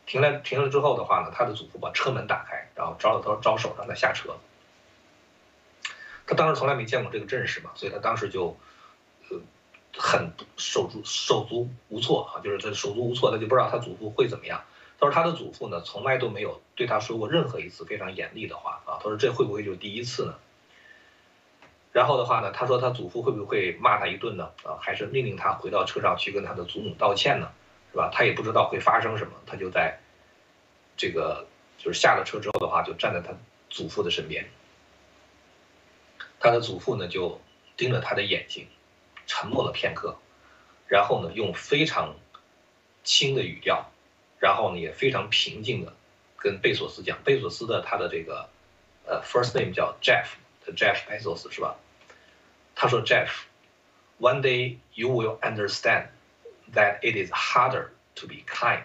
[0.07, 4.39] 停了停了之后的话呢，他的祖父把车门打开，然后招了招招手让他下车。
[6.27, 8.57] 他当时从来没见过这个阵势嘛，所以他当时就
[9.29, 9.39] 呃。
[9.99, 14.63] 很手足手足无措啊，就是他手足无措，他就不知道他祖父会怎么样。
[15.01, 18.97] 他说他的祖父呢，从来都没有对他说过任何一次非常严厉的话啊。
[19.03, 20.35] 他说这会不会就是第一次呢？
[21.93, 24.51] 然后的话呢，他说他祖父会不会骂他一顿呢？
[24.63, 27.51] 啊，还是命令他回到车上去跟他的祖母道歉呢？
[27.91, 28.11] 是吧？
[28.13, 29.99] 他也不知道会发生什么，他就在
[30.97, 31.47] 这个
[31.79, 33.37] 就是下了车之后的话，就站在他
[33.71, 34.49] 祖父的身边。
[36.39, 37.41] 他的祖父呢，就
[37.77, 38.67] 盯着他的眼睛。
[39.29, 40.17] 沉默了片刻，
[40.89, 42.17] 然后呢，用非常
[43.05, 43.93] 轻的语调，
[44.41, 45.95] 然后呢，也非常平静的
[46.39, 48.49] 跟贝索斯讲，贝索斯的他的这个
[49.07, 51.77] 呃 first name 叫 Jeff，Jeff Bezos 是吧？
[52.75, 56.09] 他说 Jeff，one day you will understand
[56.73, 58.85] that it is harder to be kind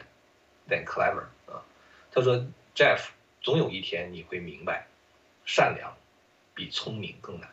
[0.68, 1.64] than clever 啊。
[2.12, 3.08] 他说 Jeff，
[3.42, 4.88] 总有一天你会明白，
[5.46, 5.96] 善良
[6.54, 7.50] 比聪明更难。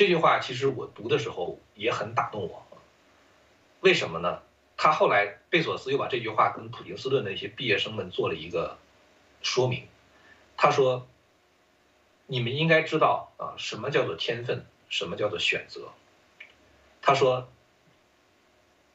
[0.00, 2.66] 这句话其实我读的时候也很打动我，
[3.80, 4.40] 为什么呢？
[4.74, 8.78] 他后来贝索斯又把这句话跟普林斯顿的一些毕业生们做了一个
[9.42, 9.86] 说明。
[10.56, 11.06] 他说
[12.24, 15.92] ：“你们应该知道啊，什么叫做天分，什么叫做选择。”
[17.02, 17.50] 他说：“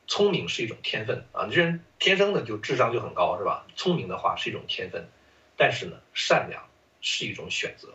[0.09, 3.67] 聪明是一种天分啊，这人天生的就智商就很高，是吧？
[3.75, 5.07] 聪明的话是一种天分，
[5.55, 6.67] 但是呢，善良
[6.99, 7.89] 是一种选择，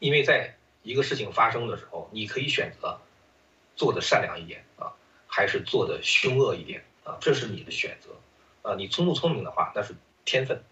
[0.00, 2.98] 因为在。”一个事情发生的时候，你可以选择
[3.76, 4.92] 做的善良一点啊，
[5.26, 8.10] 还是做的凶恶一点啊，这是你的选择
[8.68, 8.74] 啊。
[8.76, 10.62] 你聪不聪明的话，那是天分。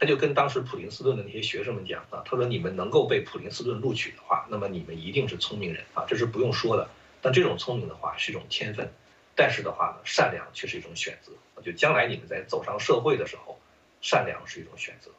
[0.00, 6.88] 他就跟当时普林斯顿的那些学生们讲啊，他说你们能够被普林斯顿录取的话，那么你们一定是聪明人啊，这是不用说的。
[7.20, 8.92] 但这种聪明的话是一种天分，
[9.34, 11.32] 但是的话呢，善良却是一种选择。
[11.64, 13.58] 就将来你们在走上社会的时候，
[14.00, 15.10] 善良是一种选择。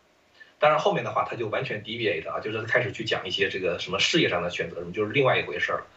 [0.59, 5.87] 当然后面的话，他就完全 deviate 啊，就是开始去讲一些这个什么事业上的选择什么，就是另外一回事儿了。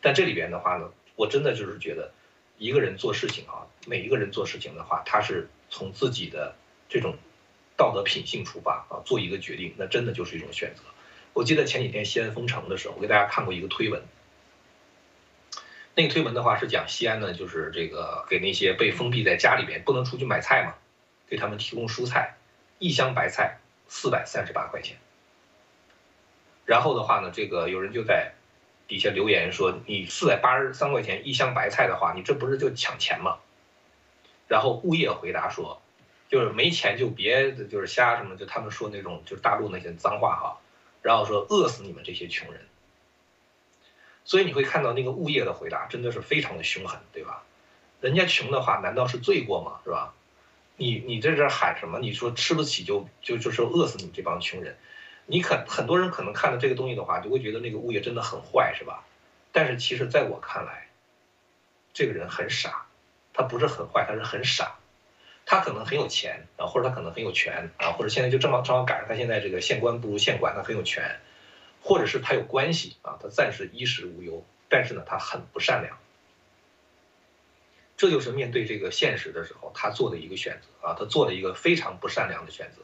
[0.00, 2.12] 但这里边的话呢，我真的就是觉得，
[2.56, 6.54] 一个人做事情啊，每一个人做事情的话，他是从自己的
[6.88, 7.16] 这种
[7.76, 10.82] 道德品性出发啊，做一个决定，那真的就是一种选择。
[11.32, 14.02] 我记得前几天西安封城的时候，我给大家看过一个推文。
[15.94, 20.74] 那个推文的话是讲西安呢，就是这个给那些被封闭在家里边不能出去买菜嘛，
[21.28, 22.36] 给他们提供蔬菜，
[22.78, 23.58] 一箱白菜
[23.94, 24.96] 四百三十八块钱。
[26.64, 28.32] 然后的话呢，这个有人就在
[28.88, 33.36] 底下留言说：“你四百八十三块钱一箱白菜的话，你这不是就抢钱吗？”
[34.48, 35.82] 然后物业回答说
[36.30, 40.58] ：“就是没钱就别就是瞎什么，就他们说那种就是大陆那些脏话哈。”
[41.02, 42.62] 然后说：“饿死你们这些穷人。”
[44.24, 47.42] 所以你会看到那个物业的回答真的是非常的凶狠，对吧？
[48.00, 49.80] 人家穷的话难道是罪过吗？
[49.84, 50.14] 是吧？
[50.76, 51.98] 你你在这喊什么？
[51.98, 54.76] 你说吃不起就就就是饿死你这帮穷人，
[55.26, 59.04] 你可很多人可能看到这个东西的话，就会觉得那个物业真的很坏，是吧？
[59.52, 60.88] 但是其实在我看来，
[61.92, 62.86] 这个人很傻，
[63.32, 64.78] 他不是很坏，他是很傻，
[65.46, 71.20] 他可能很有钱啊，或者他可能很有权啊，或者现在就正好正好赶上他现在这个县官不如县管，他很有权。
[71.84, 75.98] 或者是他有关系啊，他暂时衣食无忧，但是呢，他很不善良。
[77.96, 82.82] 这就是面对这个现实的时候，他做的一个选择啊，他做了一个非常不善良的选择。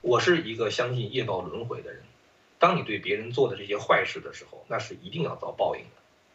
[0.00, 2.02] 我是一个相信业报轮回的人，
[2.58, 5.88] 当你对别人做的这些坏事的时候，那是一定要遭报应的。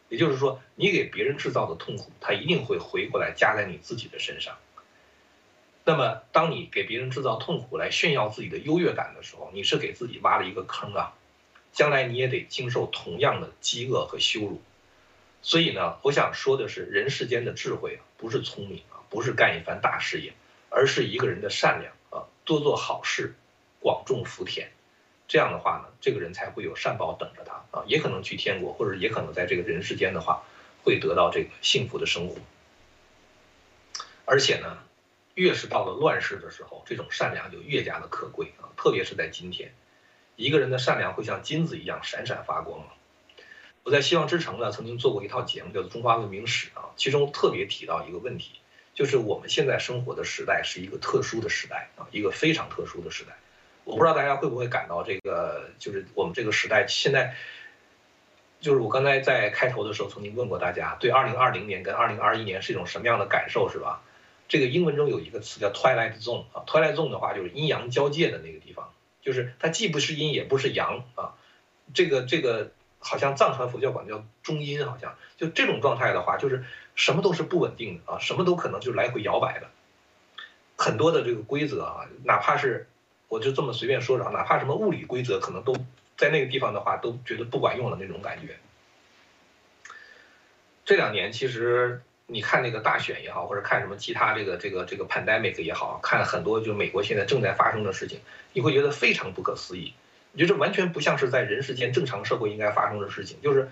[0.08, 4.58] 也就是说，你给别人制造的痛苦，他一定会回过来加在你自己的身上。
[5.84, 11.14] 那么，当你给别人制造痛苦来炫耀自己的优越感的时候，你是给自己挖了一个坑啊。
[11.72, 14.60] 将来你也得经受同样的饥饿和羞辱，
[15.42, 20.32] 所以呢，我想说的是，人世间的智慧啊，不是聪明啊，不是干一番大事业，
[20.70, 23.34] 而是一个人的善良啊，多做好事，
[23.80, 24.68] 广种福田，
[25.26, 30.44] 这样的话呢，这个人才会有善报等着他啊，也可能去天国，或者也可能在这个人世间的话，
[30.84, 32.36] 会得到这个幸福的生活。
[34.24, 34.78] 而且呢，
[35.34, 39.74] 越是到了乱世的时候，这种善良就越加的可贵啊，特别是在今天。
[40.36, 42.86] 一个人的善良会像金子一样闪闪发光？
[43.84, 48.52] 我在希望之城呢，曾经做过一套节目，叫做《中华文明史》啊，其中特别提到一个问题，
[48.94, 53.36] 就是我们现在生活的时代是一个特殊的时代啊，一个非常特殊的时代。
[53.84, 57.34] 我不知道大家会不会感到这个，就是我们这个时代现在，
[58.60, 64.02] 就是我刚才在开头的时候曾经问过大家，对2020年跟2021年是一种什么样的感受，是吧？
[64.46, 68.92] 这个英文中有一个词叫 Twilight Zone 啊，Twilight Zone 的话就是阴阳交界的那个地方。
[69.22, 71.34] 就是它既不是阴也不是阳啊，
[71.94, 79.66] 这个这个好像藏传佛教管叫中阴，好像就这种状态的话，就是什么都是不稳定的啊，什么都可能就来回摇摆的。
[80.76, 82.88] 很多的这个规则啊，哪怕是
[83.28, 85.76] 我就这么随便说着，哪怕什么物理规则，可能都
[86.16, 88.56] 在那个地方的话，都觉得不管用了那种感觉。
[90.84, 92.00] 这两年其实。
[92.26, 98.20] 你看那个大选也好，或者看什么其他这个这个这个 pandemic 也好，看很多就美国现在正在发生的事情，
[98.54, 99.92] 你会觉得非常不可思议。
[100.32, 103.36] 你觉得完全不像是在人世间正常社会应该发生的事情。
[103.42, 103.68] 就是，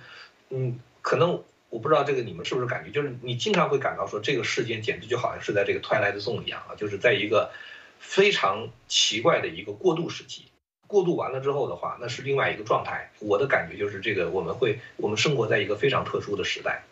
[0.51, 7.51] 嗯，可能我不知道这个你们是不是感觉，就是你经常会感到说这个世间简直就好像是在这个 twilight zone 一样啊，就是在一个
[7.99, 10.45] 非常奇怪的一个过渡时期。
[10.87, 13.13] 过渡完了之后的话，那是另外一个状态。
[13.21, 16.83] 我的感觉就是这个我们会我们生活在一个非常特殊的时代。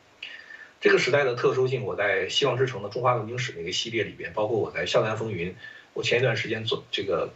[0.80, 5.50] 这个时代的特殊性，我在《希望之城》的中华文明史那个系列里边，包括我在《笑谈风云》，
[5.94, 7.32] 我前一段时间做这个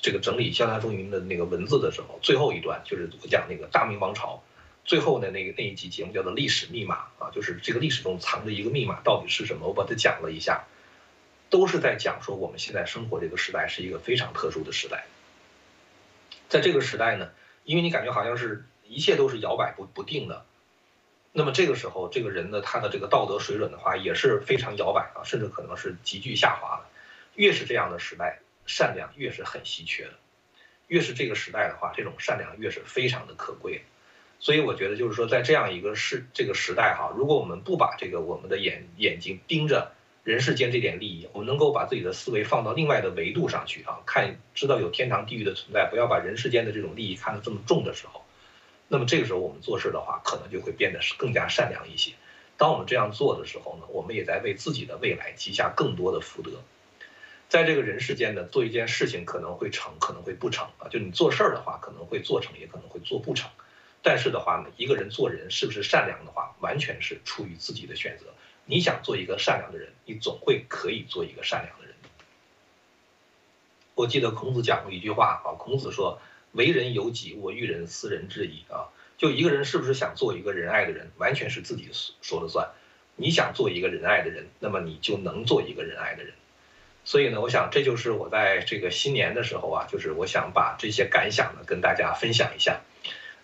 [0.00, 4.42] 这个整理《笑谈风云》的那个文字的时候，最后一段就是我讲那个大明王朝
[4.84, 10.64] 最后的那个那一集节目叫做《历史密码》啊，就是这个历史中藏着一个密码到底是什么，我把它讲了一下，
[11.50, 15.06] 都是在讲说我们现在生活这个时代是一个非常特殊的时代，
[16.48, 17.30] 在这个时代呢，
[17.64, 20.44] 因为你感觉好像是一切都是摇摆不不定的。
[21.32, 26.84] 那么这个时候，这个人的他的这个道德水准的话也是非常摇摆啊，甚至可能是急剧下滑的。
[27.34, 30.12] 越是这样的时代，善良越是很稀缺的；
[30.88, 33.82] 越是这个时代的话，这种善良越是非常的可贵。
[34.38, 39.92] 所以我觉得，就是说，在这样一个时这个时代哈，如果我们不把这个我们的眼眼睛盯着
[40.24, 48.24] 人世间这点利益，我们能够把自己的思维放到另外的维度上去啊，看知道有天堂地狱的存在，不要把人世间的这种利益看得这么重的时候。
[48.88, 52.12] 那么这个时候我们做事的话，可能就会变得是更加善良一些。
[52.58, 56.62] 当我们这样做的时候呢，我们也在为自己的未来积下更多的福德。
[57.48, 60.88] 在这个人世间呢，做一件事情可能会成，可能会不成啊。
[60.88, 63.50] 就你做事儿的话，可能会做成，也可能会做不成。
[64.02, 68.26] 但是的话呢，一个人做人是不是善良的话，完全是出于自己的选择。
[68.64, 71.94] 你想做一个善良的人，你总会可以做一个善良的人。
[73.94, 76.20] 我记得孔子讲过一句话啊，孔子说。
[76.52, 78.88] 为人由己，我育人，斯人之矣啊！
[79.18, 81.90] 就一个人是不是想做一个仁爱的人，完全是自己
[82.22, 82.70] 说了算。
[83.14, 86.32] 你想做一个仁爱的人，那么你就能做一个仁爱的人。
[87.06, 92.80] 所以呢，我想这就是我在这个新年的时候啊，就是我想把这些感想呢跟大家分享一下。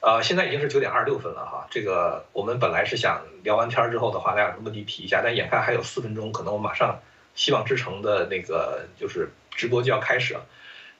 [0.01, 7.01] 呃，现在已经是九点二十六分了哈，这个我们本来是想聊完天之后的话，大家有什么问题提一下，但眼看还有四分钟，可能我马上
[7.37, 10.45] 希望之城的那个就是直播就要开始了，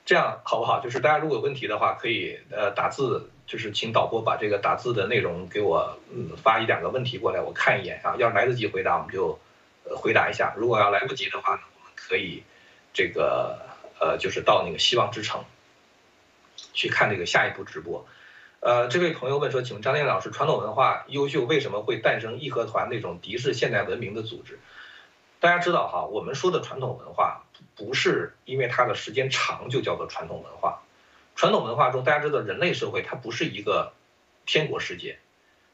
[0.05, 0.79] 这样好不好？
[0.79, 9.37] 就是大家如果有问题的话，可以呃打字，就是请导播把这个打字的内容给我嗯发一两个问题过来，我看一眼啊，要是来得及回答，我们就
[9.83, 12.41] 呃回答一下；如果要来不及的话呢，我们可以
[12.93, 13.59] 这个
[13.99, 15.43] 呃就是到那个希望之城
[16.73, 18.05] 去看这个下一步直播。
[18.59, 24.57] 呃，这位朋友问说，请问张天老师，传统文化优秀为什么会诞生义和团那种敌视现代文明的组织？
[25.41, 27.43] 大家知道哈，我们说的传统文化
[27.75, 30.81] 不是因为它的时间长就叫做传统文化。
[31.35, 33.91] 传统文化中，大家知道人类社会它不是一个
[34.45, 35.19] 天国世界，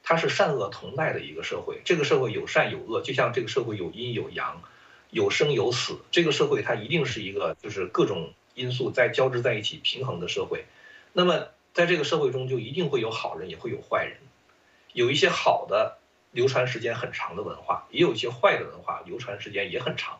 [0.01, 1.81] 它是善恶同在的一个社会。
[1.85, 4.63] 这个社会有善有恶，就像这个社会有阴有阳，
[5.09, 5.99] 有生有死。
[6.11, 10.65] 这个社会它一定是一个就是各种因素在交织在一起平衡的社会。
[11.13, 11.47] 那么。
[11.71, 14.17] 在这个社会中，就一定会有好人，也会有坏人。
[14.91, 15.99] 有一些好的
[16.31, 20.19] 流传时间很长的文化，也有一些坏的文化流传时间也很长。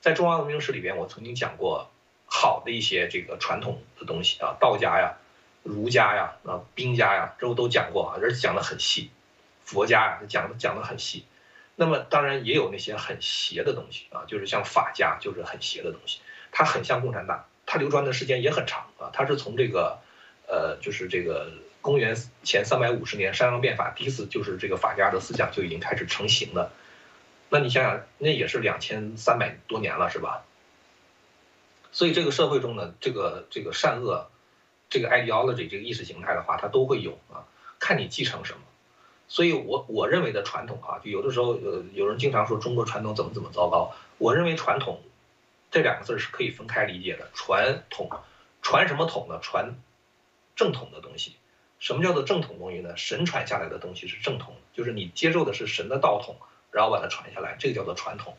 [0.00, 1.90] 在中华文明史里边，我曾经讲过
[2.24, 5.18] 好的一些这个传统的东西啊，道家呀、
[5.62, 9.10] 儒家呀、啊兵家呀，这我都讲过啊，而且讲的很细。
[9.64, 11.24] 佛家呀，讲的讲的很细。
[11.76, 16.18] 那么当然也有那些很邪的东西啊，就是像法家，就是很邪的东西。
[16.50, 19.98] 它很像共产党，它流传的时间也很长啊，它是从这个。
[20.48, 26.70] 呃，就是这个公元前三百五十年，商鞅变法，第一次就是这个法家的思想就已经开始成型了。
[27.48, 30.44] 那你想想，那也是两千三百多年了，是吧？
[31.90, 34.30] 所以这个社会中呢，这个这个善恶，
[34.88, 37.42] 这个 ideology 这个意识形态的话，它都会有啊，
[37.80, 38.60] 看你继承什么。
[39.28, 43.94] 所以我我认为的传统啊，就有的时候呃，有人经常说中国传统怎么怎么糟糕。
[44.18, 45.00] 我认为传统
[45.70, 48.10] 这两个字是可以分开理解的，传统
[48.62, 49.38] 传什么统呢？
[49.42, 49.74] 传。
[50.54, 51.36] 正统的东西，
[51.78, 52.96] 什么叫做正统东西呢？
[52.96, 56.36] 神传下来的东西是正统，就是你接受的是神的道统，
[56.70, 58.34] 然后把它传下来，这个叫做传统。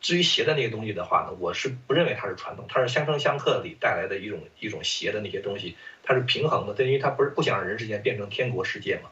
[0.00, 9.10] 至于邪的那些东西的话呢，我是不认为它是传统，它是相生相克里带来的一种一种邪的那些东西，它是平衡的，等于它不是不想让人世间变成天国世界嘛。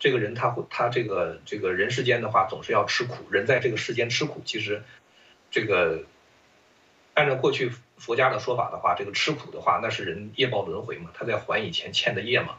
[0.00, 4.82] 这个人他会他这个这个人世间的话总是要吃苦，人在这个世间吃苦，其实
[5.52, 6.02] 这个
[7.14, 7.70] 按照过去。
[8.00, 12.56] 佛家的说法的话，这个吃苦的话，那是人业报轮回嘛，他在还以前欠的业嘛。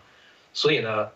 [0.53, 1.09] 所以呢，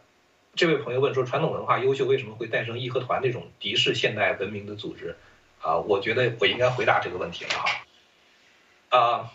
[0.55, 5.15] 这位朋友问说，传统文化优秀，为什么会诞生义和团这种敌视现代文明的组织？
[5.61, 8.97] 啊，我觉得我应该回答这个问题了哈。
[8.97, 9.31] 啊，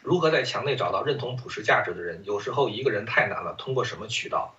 [0.00, 2.24] 如何在墙内找到认同普世价值的人？
[2.24, 4.56] 有时候一个人太难了，通过什么渠道？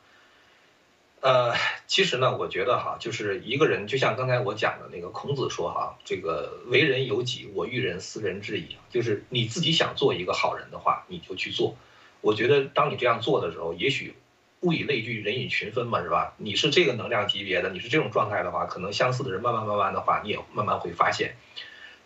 [1.24, 1.56] 呃，
[1.88, 8.76] 其实呢，我觉得哈，就是一个人，就像刚才我讲的那个孔子说哈，这个为人有己，我欲人斯人之矣。
[8.90, 11.78] 就是你自己想做一个好人的话，你就去做。
[12.20, 14.16] 我觉得当你这样做的时候，也许
[14.60, 16.34] 物以类聚，人以群分嘛，是吧？
[16.36, 21.38] 你是这个能量级别的，你是这种状态的话，可能相似的人慢慢慢慢的话，你也慢慢会发现，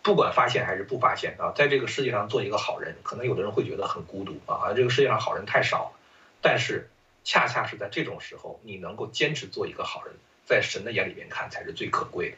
[0.00, 5.92] 不管发现还是不发现啊，在这个世界上做一个好人，可能有的人会觉得很孤独啊，这个世界上好人太少，
[6.40, 6.88] 但是。
[7.28, 10.14] 恰恰是在这种时候，你能够坚持做一个好人，
[10.46, 12.36] 在神的眼里边看才是最可贵的。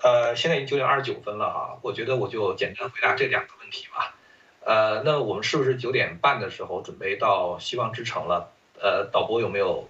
[0.00, 4.14] 呃，现在已经九点二十九分了哈，我觉得我就简单回答这两个问题吧。
[4.60, 8.52] 呃，那我们是不是九点半的时候准备到希望之城了？
[8.80, 9.88] 呃，导播有没有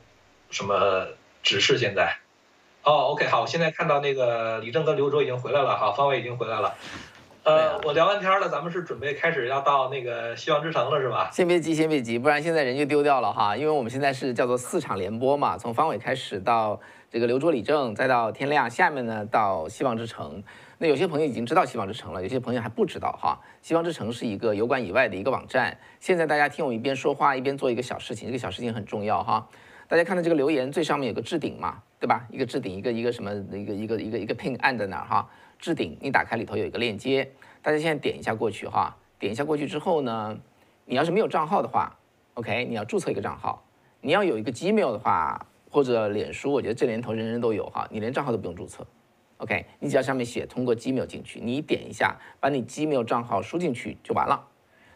[0.51, 1.09] 什么
[1.43, 1.77] 指示？
[1.77, 2.17] 现在？
[2.85, 6.75] 哦，OK，好，我现在看到那个李正跟刘卓已经回来了哈，方伟已经回来了。
[7.47, 11.31] 呃，我聊完天了，咱们是准备开始要到那个希望之城了，是吧？
[11.33, 13.57] 先别急，先别急，不然现在人就丢掉了哈。
[13.57, 20.43] 因为我们现在是叫做四场联播嘛，从方伟开始到这个刘卓、李正，再到天亮，下面呢到希望之城。
[20.79, 23.39] 那有些朋友已经知道希望之城了，有些朋友还不知道哈。
[23.63, 25.79] 希望之城是一个油管以外的一个网站。
[26.01, 29.47] 现在大家听我一边说话一边做一个小事情，这个小事情很重要哈。
[29.89, 32.27] 大家看到这个留言最上面有个置顶嘛，对吧？
[32.31, 35.31] 一个置顶，一个一个什么，一个一个一个一个 pin 按在哪儿哈？
[35.61, 37.31] 置顶，你打开里头有一个链接，
[37.63, 40.37] 大家现在点一下过去哈，点一下过去之后呢，
[40.85, 41.97] 你要是没有账号的话
[42.35, 43.65] ，OK，你要注册一个账号。
[44.01, 48.85] 你要有一个 Gmail 的话，或者脸书，我觉得这年头人人都有哈，你连账号都不用注册
[49.39, 54.49] ，OK，你只要上面写通过 Gmail 进去，你点一下，把你 Gmail 账号输进去就完了。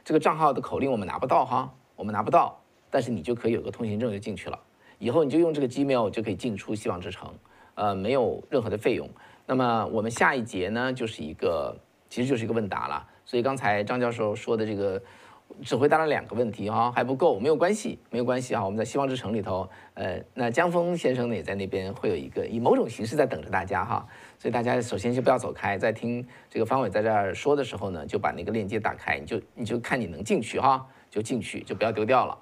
[0.05, 2.61] 这个账号的口令我们拿不到哈，我们拿不到，
[2.91, 4.59] 但是你就可以有个通行证就进去了。
[5.01, 7.33] 以后你就用这个 Gmail 就可以进出希望之城，
[7.75, 9.09] 呃，没有任何的费用。
[9.47, 11.75] 那么我们下一节呢，就是一个，
[12.11, 13.09] 其实就是一个问答了。
[13.25, 15.03] 所以刚才张教授说的这个，
[15.63, 18.63] 只回答了两个问题哈，还不够，没有关系，没有关系哈。
[18.63, 24.07] 我们在希望之城里头，呃，那江峰先生呢也在那边，会有一个以某种形式在等着大家哈。
[24.39, 32.37] 所以大家首先就不要走开，在听这个方伟在这儿说的时候呢，就把那个链接打开，你就你就看你能进去哈，就进去，就不要丢掉了。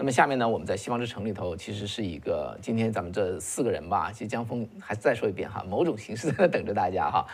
[0.00, 7.26] 那么下面呢，我们在希望之城里头，其实是一个今天咱们这四个人吧，其实江峰还是再说一遍哈，某种形式在那等着大家哈。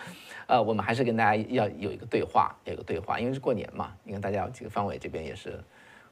[0.49, 3.93] 呃，我们还是跟大家要有一个对话，有一个对话，因为是过年嘛。
[4.03, 5.62] 你看大家这个方伟这边也是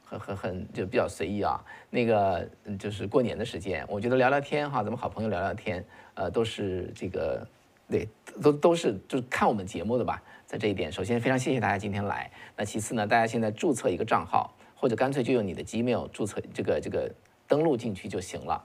[0.01, 1.61] 很很很就比较随意啊。
[1.89, 2.49] 那个
[2.79, 5.83] 就是过年的时间，我觉得聊聊天哈，咱们好朋友聊聊天，
[6.13, 7.45] 呃，都是这个
[7.89, 8.07] 对，
[8.41, 10.23] 都都是就是看我们节目的吧。
[10.45, 12.31] 在这一点，首先非常谢谢大家今天来。
[12.55, 14.55] 那其次呢，大家现在注册一个账号，
[14.85, 17.11] 或者干脆就用你的 Gmail 注册这个这个
[17.47, 18.63] 登录进去就行了。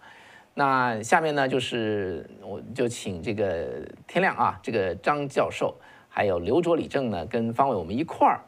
[0.53, 5.75] 那下面呢，就是我就请这个天亮啊，这个张教授，
[6.11, 8.43] 还有刘卓、李正呢，跟方伟我们一块儿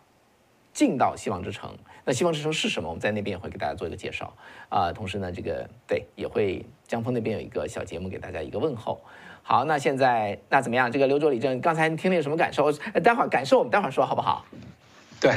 [0.75, 1.75] 进到希望之城。
[2.05, 2.91] 那希望之城是什么？
[2.91, 4.37] 我们在那边也会给大家做一个介绍
[4.69, 4.93] 啊。
[4.93, 9.01] 同时呢，这个对也会江峰那边有一个小节目给大家一个问候。
[9.43, 10.93] 好，那现在那怎么样？
[10.93, 12.71] 这个刘卓、李正，刚才听了有什么感受？
[13.03, 14.45] 待会儿感受我们待会儿说好不好？
[15.23, 15.33] 对，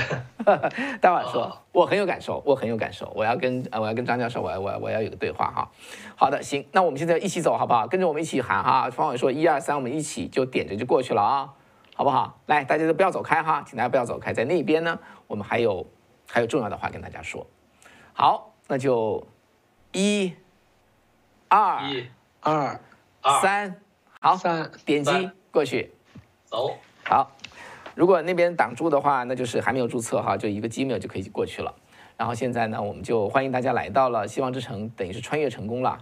[1.00, 5.70] 待会儿说，我很有感受，我很有感受，我要跟呃，我要跟张教授，我要我要我要有个对话哈。
[6.16, 7.86] 好的，行，那我们现在一起走好不好？
[7.88, 11.54] 跟着我们一起喊哈，方伟说一二三，我们一起就点着就过去了啊，
[11.94, 12.40] 好不好？
[12.48, 15.86] 来，大家都不要走开哈，请大家不要走开，在那边呢，我们还有
[16.28, 17.46] 还有重要的话跟大家说。
[18.14, 19.28] 好，那就
[19.92, 20.34] 一、
[21.48, 22.10] 二、一、
[22.42, 22.80] 二、
[23.40, 23.80] 三，
[24.20, 25.94] 好，三，点击过去，
[26.46, 27.30] 走，好。
[27.96, 31.74] 如果那边挡住的话，那就是还没有注册哈，就一个 Gmail 就可以过去了。
[32.18, 35.98] 然后现在呢，我们就欢迎大家来到了希望之城，等于是穿越成功了，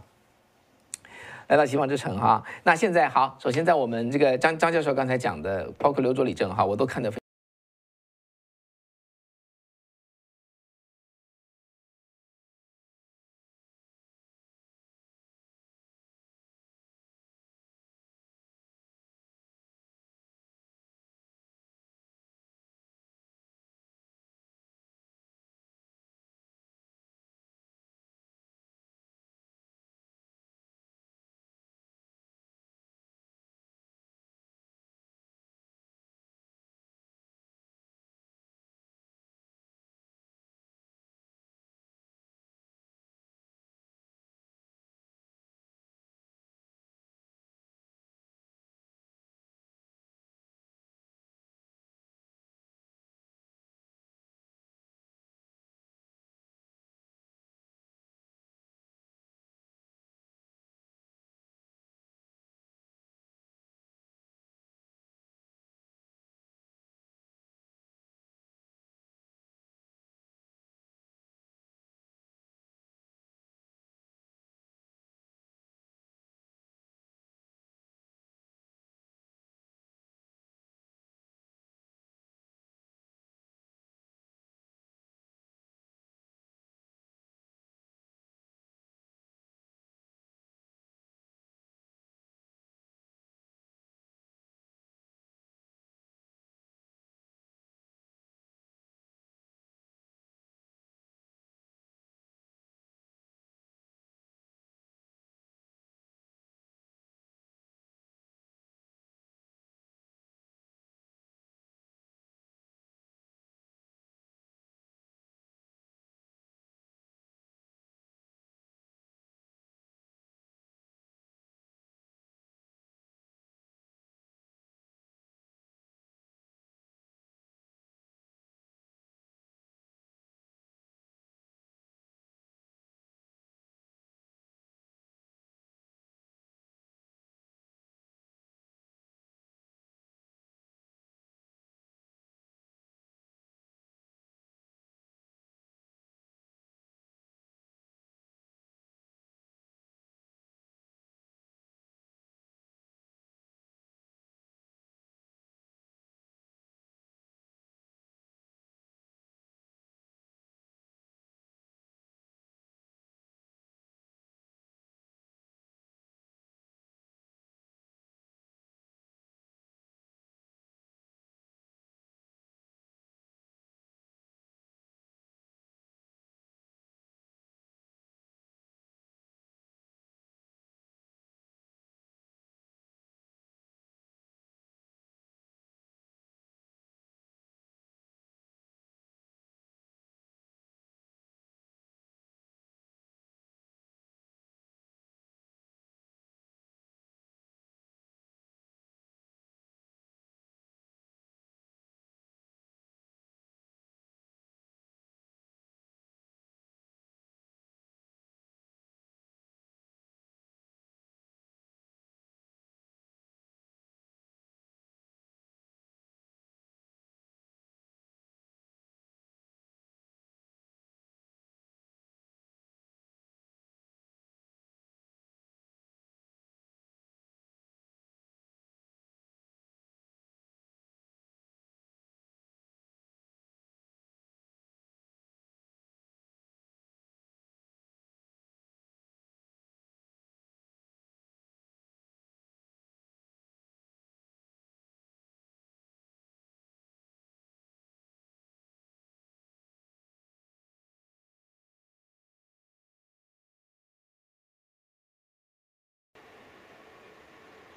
[1.48, 2.44] 来到希望之城哈。
[2.64, 7.23] 那现在好，首先在我们这个张张教授刚才讲的，包括刘卓、李正哈，我都看得非。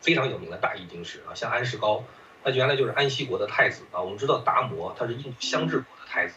[0.06, 2.04] 非常有名的大译经师啊，像安世高，
[2.44, 4.00] 他原来就是安息国的太子啊。
[4.00, 6.36] 我们知道达摩他是印度香治国的太子，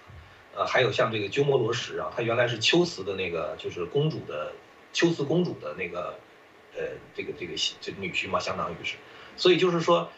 [0.56, 4.54] 呃，还有像这个鸠摩罗什啊，他原来是秋瓷的那个就是公主的
[4.92, 6.18] 秋瓷公主的那个
[6.76, 6.82] 呃
[7.14, 8.96] 这个这个这个女婿嘛，相当于是，
[9.38, 10.10] 所以就是说。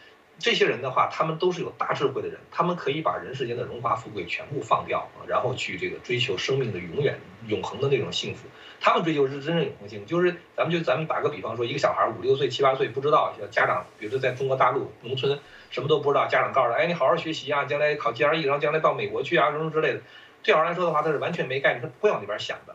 [0.42, 7.16] 这些人的话，他们都是有大智慧的人，他们可以把人世间的荣华富贵全部放掉，然后去这个追求生命的永远、
[7.46, 8.48] 永恒的那种幸福。
[8.80, 15.38] 他们追求是真正永恒幸福，就是咱们就咱们打个比方说，一个小孩五六岁、七八岁不知道，家长比如说在中国大陆农村
[15.70, 20.00] 什么都不知道，家长告诉他，哎，你好好学习啊，将来考 GRE，然后将来到美国去啊，什么之类的。
[20.42, 22.74] 这小孩来说的话，他是完全没概念，他不会往那边想的。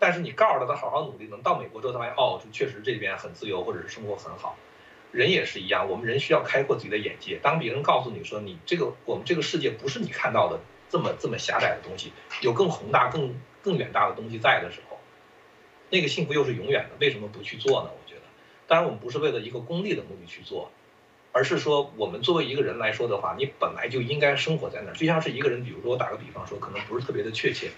[0.00, 4.56] 但是你告诉他，他好好努力，能到美国之后，他发现哦，确实这边很自由，或者是生活很好。
[5.14, 7.38] 人也是一样，我们人需要开阔自己的眼界。
[7.40, 10.58] 当别人告诉你说你这个我们这个世界不是你看到的
[10.90, 12.12] 这么这么狭窄的东西，
[12.42, 14.98] 有更宏大、更更远大的东西在的时候，
[15.88, 16.96] 那个幸福又是永远的。
[16.98, 17.90] 为什么不去做呢？
[17.92, 18.22] 我觉得，
[18.66, 20.72] 当然我们不是为了一个功利的目的去做，
[21.30, 24.94] 而是说我们作为一个人来说的话，你本来就应该生活在那儿。
[24.94, 27.70] 就像是一个人，比如说我打个比方说，可能不是特别的确切。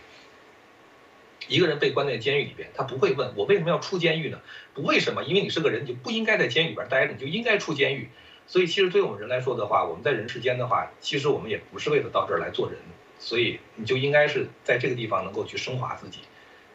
[1.48, 4.40] 一个人被关在监狱里边，他不会问我为什么要出监狱呢？
[4.74, 8.08] 不为什么，因为你是个人，你就不应该在监狱里边待着，你就应该出监狱。
[8.46, 12.78] 所以其实对我们人来说的话，我们在人世间的话，其实我们也不是为了到这儿来做人，
[13.18, 16.20] 所以你就应该是在这个地方能够去升华自己。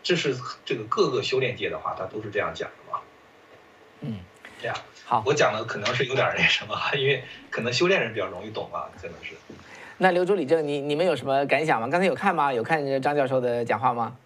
[0.03, 2.99] 这是这个各个修炼界的话，他都是这样讲的嘛。
[4.01, 4.19] 嗯，
[4.59, 9.35] 这样好，我讲的可能是有点那什么，因为可能修炼人比较容易懂吧，真的是。
[9.97, 11.87] 那刘主李正，你你们有什么感想吗？
[11.87, 12.51] 刚才有看吗？
[12.51, 14.17] 有看张教授的讲话吗？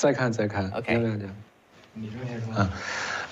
[0.00, 1.28] 再看再看，OK，亮亮讲，
[1.92, 2.54] 你说先说。
[2.54, 2.70] 啊，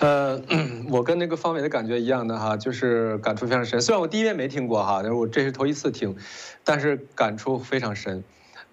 [0.01, 0.43] 呃，
[0.91, 3.81] 我跟那个方伟的感觉一样的哈，就是感触非常深。
[3.81, 6.15] 虽然我第一遍没听过哈，但是我这是头一次听，
[6.65, 8.23] 但是感触非常深。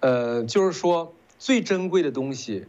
[0.00, 2.66] 呃，就是说最珍贵的东西。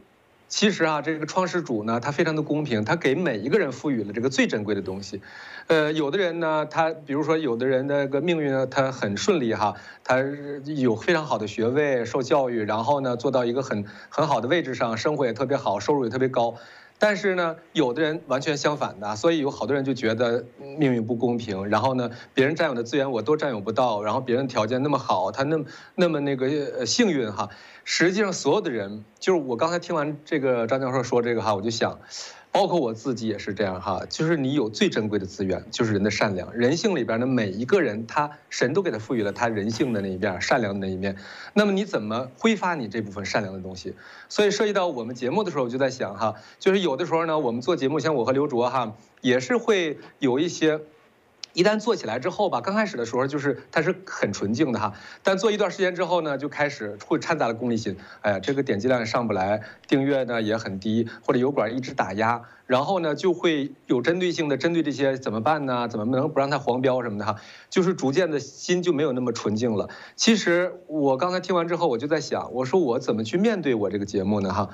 [0.50, 5.22] 其实啊，这个创始主呢，他非常的公平，他给每一个人赋予了这个最珍贵的东西。
[5.68, 9.76] 呃，有的人呢，他比如说有的人那个命运呢，他很顺利哈，
[10.06, 10.24] 他
[10.64, 16.56] 有非常好的学位，受教育，然后呢，做到一个很很好的位置上，生活也特别好，收入也特别高。
[17.00, 20.44] 但是呢，有的人完全相反的，所以有好多人就觉得
[20.78, 21.68] 命运不公平。
[21.68, 27.50] 然后呢，别人占有的资源我都占有不到，然后别人条件那么好，他那么那么那个幸运哈。
[27.84, 32.00] 实际上，所有的人就是我刚才听完这个张教授说这个哈，我就想。
[32.58, 36.52] 包括我自己也是这样哈，就是你有最珍贵的资源，就是人的善良。
[36.56, 41.18] 人性里边的每一个人，他神都给他赋予了他人性的那一面，善良的那一面。
[41.54, 43.94] 那么你怎么挥发你这部分善良的东西？
[44.28, 50.80] 所以涉及到我们节目的时候，我就在想哈，就是有的时候呢，我们做节目，像我和刘卓哈，也是会有一些。
[51.58, 54.94] 一旦做起来之后吧，刚开始的时候就是它是很纯净的哈，
[55.24, 57.98] 但做一段时间之后呢，就开始会掺杂了功利心。
[58.22, 65.88] 哎呀，这个点击量也上不来，订阅呢也很低，或者油管一直打压，然后呢就会有针对性的针对这些怎么办呢？
[65.88, 67.38] 怎么能不让它黄标什么的哈？
[67.72, 69.90] 就是逐渐的心就没有那么纯净了。
[70.16, 74.54] 其实我刚才听完之后，我就在想，我说我怎么去面对我这个节目呢？
[74.54, 74.70] 哈，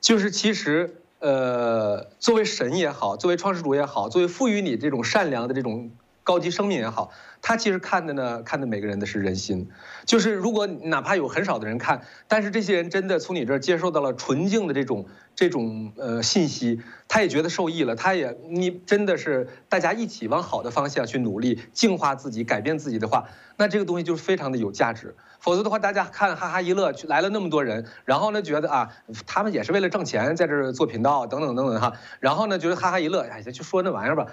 [0.00, 5.92] 就是其实呃，作为神也好，作为创始主也好，作为赋予你这种善良的这种。
[6.24, 7.12] 高级生命也好，
[7.42, 9.70] 他其实看的呢，看的每个人的是人心。
[10.06, 15.06] 就是如果哪怕有很少的人看，但是这些人真的从你这儿接受到了纯净的这种
[15.36, 17.94] 这种呃信息，他也觉得受益了。
[17.94, 25.14] 他也你真的是大家一起往好的方向去努力，净化自己，改变自己的话，那这个东西就是非常的有价值。
[25.40, 28.88] 否则的话，大家看哈哈一乐，来了那么多人，然后呢觉得啊，
[29.26, 34.26] 他们也是为了挣钱在这儿做频道等等等等哈，然后呢觉得哈哈一乐，哎，就说那玩意儿吧。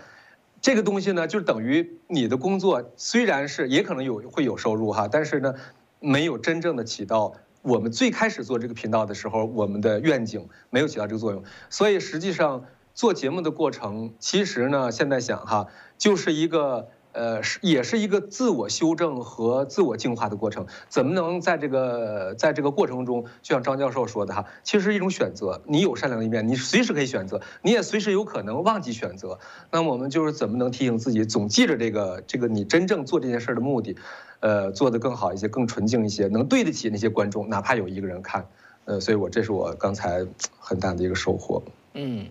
[0.62, 5.56] 这个东西呢，就等于你的工作虽然是也可能有会有收入哈，但是呢，
[6.00, 7.34] 没有真正的起到
[7.64, 11.44] 我们最开始做这个频道的时候我们的愿景没有起到这个作用。
[11.70, 16.90] 所以实际上做节目的过程，其实呢，现在想哈，就是一个。
[17.14, 20.66] 呃，是也是一个自我修正和自我净化的过程。
[20.88, 25.62] 怎么能在这个在这个过程中，就像张教授说的哈，其实是一种选择。
[25.66, 29.40] 你有善良的一面，你随时可以选择，你也随时有可能忘记选择。
[29.72, 33.96] 那我们就是怎么能提醒自己，总记着这个这个你真正做这件事的目的，
[34.40, 38.46] 呃，做得更好一些，更纯净一些，能对得起那些观众，哪怕有一个人看。
[38.86, 40.26] 呃，所以我这是我刚才
[40.60, 41.62] 很大的一个收获。
[41.94, 42.26] 嗯，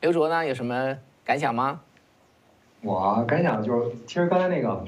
[0.00, 1.80] 刘卓呢，有什么感想吗？
[2.82, 4.84] 我感想就是，其实刚才那个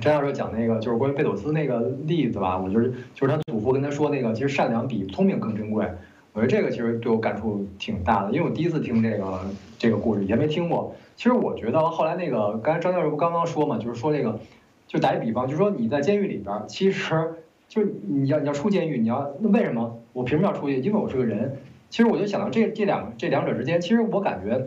[0.00, 5.86] 教授讲那个，就是关于贝佐斯那个例子吧，我觉得就是他祖父跟他说那个，其实善良比聪明更珍贵。
[6.32, 9.40] 我觉得这个其实对我感触挺大的，因为我第一次听这个
[9.78, 10.94] 这个故事，以前没听过。
[11.16, 14.38] 其实我觉得后来那个，刚才张教授不刚刚说嘛，就是说那个，
[14.86, 17.34] 就打一比方，就是说你在监狱里边，其实
[17.68, 20.76] 就你要你要出监狱，你要那为什么我凭什么要出去？
[20.80, 21.56] 因为我是个人。
[21.88, 24.66] 其实我就想到这这两这两者之间，其实我感觉。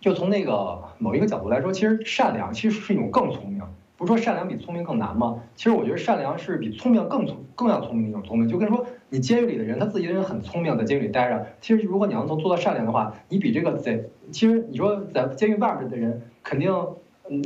[0.00, 3.62] 就从那个某一个角度来说，其实善良其实是一种更聪明。
[3.96, 5.42] 不是说善良比聪明更难吗？
[5.54, 8.48] 其实我觉得善良是比聪明更聪更要聪明的一种聪明。
[8.48, 11.46] 就跟说你监狱里的人，他自己的人很聪明，在监狱里待着。
[11.60, 14.00] 其实如果你要能做到善良的话，你比这个在
[14.32, 16.74] 其实你说在监狱外面的人，肯定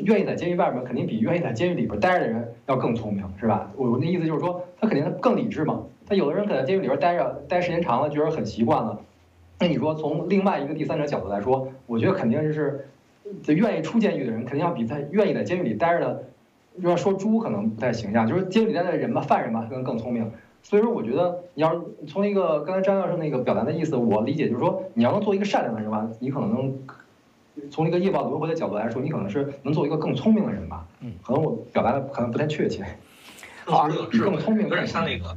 [0.04, 3.72] 愿意在监狱外面，肯定比愿意在监狱里边待着的人要更聪明，是吧？
[3.76, 5.82] 我那意思就是说，他肯定更理智嘛。
[6.06, 9.00] 他有的人可能在监狱里边待着待时间长了，觉得很习惯了。
[9.64, 12.86] 那你说从另外一个第三者角度来说，我觉得肯定是
[13.46, 16.24] 愿意出监狱的人，肯定要比在愿意在监狱里待着的。
[16.80, 20.30] 要说猪可能不太形象，就是监狱里待的人吧，犯人吧，可能更聪明。
[20.62, 26.74] 所以说，我觉得你要是从一个刚才张教授那个表达的意思，我理解就是说，你要能做一个善良的人吧，你可能能
[27.70, 30.86] 从一个业报轮回的角度来说，你可能是能做一个更聪明的人吧。
[31.00, 32.84] 嗯，可能我表达的可能不太确切。
[33.64, 33.88] 好，
[34.22, 35.34] 更聪明，有点像那个，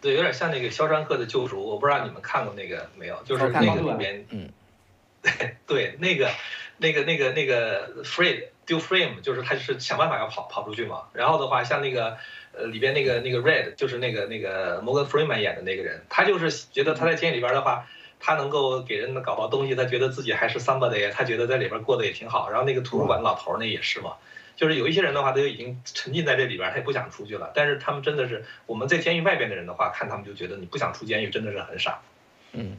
[0.00, 3.20] 对，有点像那个《肖申克的救赎》，我不知道你们看过那个没有？
[3.24, 4.48] 就是那个里面，嗯，
[5.22, 6.30] 对 对，那个
[6.78, 12.16] 那个那个那个 fredoframe 就是他是想办法要跑跑出去嘛，然后的话像那个
[12.52, 17.86] 呃里边那个那个 red 就是那个那个 Morgan Freeman 演的那个人，他就是觉得他在监狱里边的话，
[18.20, 22.50] 他能够给人搞到东西，他觉得自己还是 somebody，他觉得在里边过得也挺好。
[22.50, 24.12] 然后那个图书馆老头那也是嘛，
[24.58, 27.52] 就是有一些人的话，他就已经沉浸在这里边，他也不想出去了。
[27.54, 32.00] 但是他们真的是我们在监狱外边的人的话，看他们就觉得你不想出监狱真的是很傻。
[32.52, 32.76] 嗯，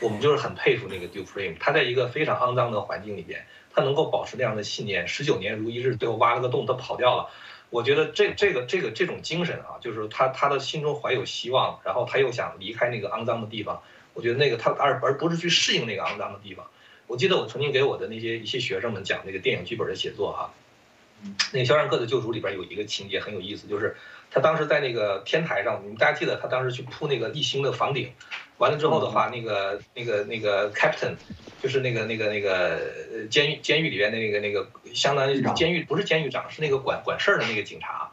[0.00, 3.44] 我们就是很佩服那个 d u frame，他在一个非常肮脏的环境里边。
[3.76, 7.30] 他能够保持那样的信念，十九年如一日，最后挖了个洞，他跑掉了。
[7.70, 13.82] 我觉得这这个这个这种精神啊，就是他他的心中怀有希望，然后他又想离开那个肮脏的地方。
[14.12, 16.66] 我觉得那个他而而不是去适应那个肮脏的地方。
[17.08, 20.54] 我记得我曾经给我的那些一些学生们讲那个电影剧本的写作哈，
[21.52, 23.96] 那个《肖申克的救赎》里边有一个情节很有意思，就是
[24.30, 28.12] 他当时在那个天台上，你们大家记得他当时去铺那个立星的房顶。
[28.58, 31.16] 完了之后的话，那个那个那个 captain，
[31.60, 38.12] 就是那个那个那个监狱监狱里边的那个那个相当于监狱不是监狱长，是那个管管事儿的那个警察。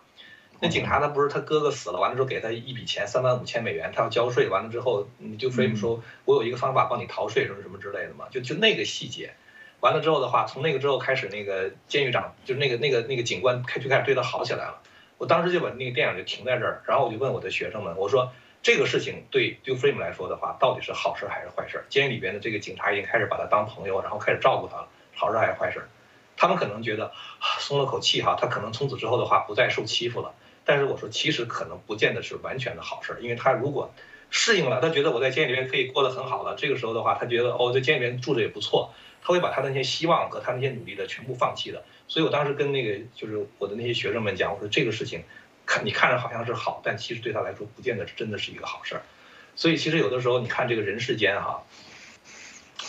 [0.60, 4.48] 那警察他不是他哥哥死了，完了之后给他一笔钱三万五千美元，他要交税。
[4.48, 5.08] 完了之后，
[5.40, 8.26] 就 frame 说，我有一个方法帮你逃税什么什么之类的嘛。
[8.32, 9.34] 就就那个细节，
[9.82, 14.82] 完了之后的话，从那个之后开始，那个监狱长就是那个那个那个警官开就开始对他好起来了。
[15.18, 18.32] 我当时就把那个电影就停在这儿，然后我就问我的学生们，我说。
[18.64, 21.84] 这个事情对 d u Frame 来说的话，到底是好事还是坏事？
[21.90, 25.90] 监狱里边的这个警察已经开始把他当朋友，然后开始照顾他了，好事还是坏事？
[26.38, 27.12] 他们可能觉得
[27.58, 30.36] 松了口气哈，他可能从此之后的话不再受欺负了。
[30.64, 33.92] 但是我说，其实可能不见得是完全的好事，因为他如果
[34.30, 41.84] 适应了，他觉得我在监狱里面可以过得很好了，这个时候的话，他觉得哦，在监狱里面住着也不错，他会把他那些希望和他那些努力的全部放弃的。
[42.08, 45.24] 所以我当时跟那个就是我的那些学生们讲，我说这个事情。
[45.64, 49.04] 看你看着好像是好，但其实对他来说不见得是真的是一个好事儿。
[49.56, 51.64] 所以其实有的时候你看这个人世间哈，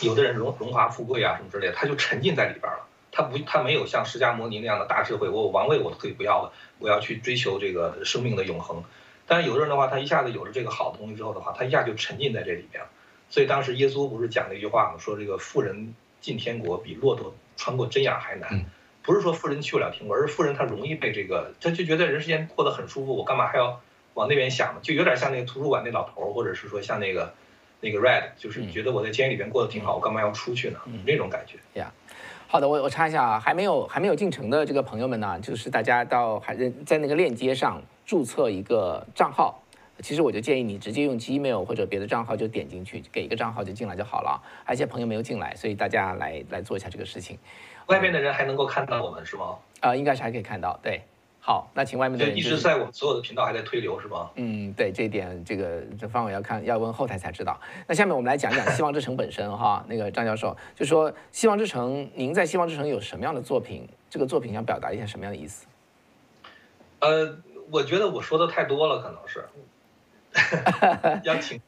[0.01, 2.89] 有的人荣荣华富贵啊什么之类的，他就沉浸在里边了。
[3.13, 8.83] 他不他没有像释迦牟尼那样的大智慧，我王位我可以不要了，我要去追求这个生命的永恒。
[9.27, 12.91] 但是有的人的话，他一下子有了这个好的东西之后的话，他一下就沉浸在这里边了。
[13.29, 14.99] 所以当时耶稣不是讲了一句话吗？
[14.99, 18.65] 说这个富人进天国比骆驼穿过针眼还难。
[19.03, 23.81] 不是说富人去不了天国，而是富人他容易被这个，他就觉得人世间过得很舒服，我干嘛还要
[24.15, 24.81] 往那边想呢？
[24.81, 27.35] 就有点像那个图书馆那老头，或者是说像那个
[27.81, 30.79] 那个 Red，就是觉得我在监狱里边过得挺好，我干嘛要出去呢？
[31.05, 31.59] 那种感觉。
[31.81, 31.93] 呀，
[32.47, 36.55] 好的，我我插一下啊，还没有还没有进城的这个朋友们呢，就是大家到还
[36.87, 39.62] 在那个链接上注册一个账号，
[40.03, 44.43] 其实我就建议你直接用 Gmail 或者别的账号就点进去，给一个账号就进来就好了。
[44.65, 47.39] 还有些朋友没有进来，所以大家来来做一下这个事情。
[47.87, 49.57] 外面的人还能够看到我们是吗？
[49.81, 50.79] 啊，应该是还可以看到。
[50.83, 51.03] 对，
[51.41, 54.31] 好，那请外面的人一直在我们所有的频道还在推流是吗？
[54.37, 57.59] 嗯，对，这一点这个这方伟要看要问后台才知道。
[57.87, 63.89] 那下面我们来讲讲《希望之城》本身哈，那个张教授就说《希望之城》，您在《希望之城》有什么样的作品？
[64.09, 65.67] 这个作品想表达一些什么样的意思？
[67.01, 67.37] 呃，
[67.71, 69.45] 我觉得我说的太多了，可能是，
[71.25, 71.61] 要请。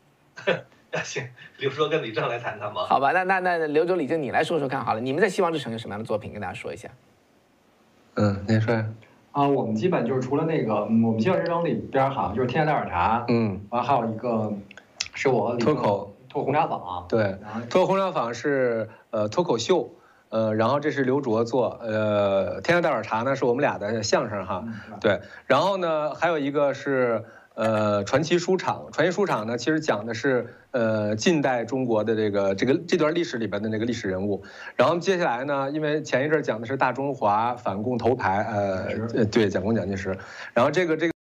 [0.95, 1.27] 邀请
[1.59, 2.85] 刘卓跟李正来谈谈吗？
[2.87, 5.01] 好吧，那那那刘总、李正，你来说说看好了。
[5.01, 6.89] 你们在希望之城有什么样的作品，跟大家说一下？
[8.15, 8.73] 嗯，您说。
[9.33, 14.53] 啊，我们基本就是除了那个，我们希望之城里边好像就是天下大碗茶，嗯，完还有一个
[15.15, 17.39] 是我脱口脱红茶坊，对，
[17.69, 19.91] 脱红茶坊是呃脱口秀，
[20.29, 24.65] 呃，然后这是刘卓做，呃，天下大碗茶呢是我们俩的相声哈，
[25.01, 27.25] 对，然后呢还有一个是。
[27.55, 34.43] 呃，传奇书场，传奇书场呢，其实讲的是呃近代中国的这个这个这段历史里边的那个历史人物。
[34.75, 40.19] 然后接下来呢，因为前一阵讲的是大中华反共头牌，呃，对蒋公蒋介石，
[40.53, 41.14] 然后这个这个。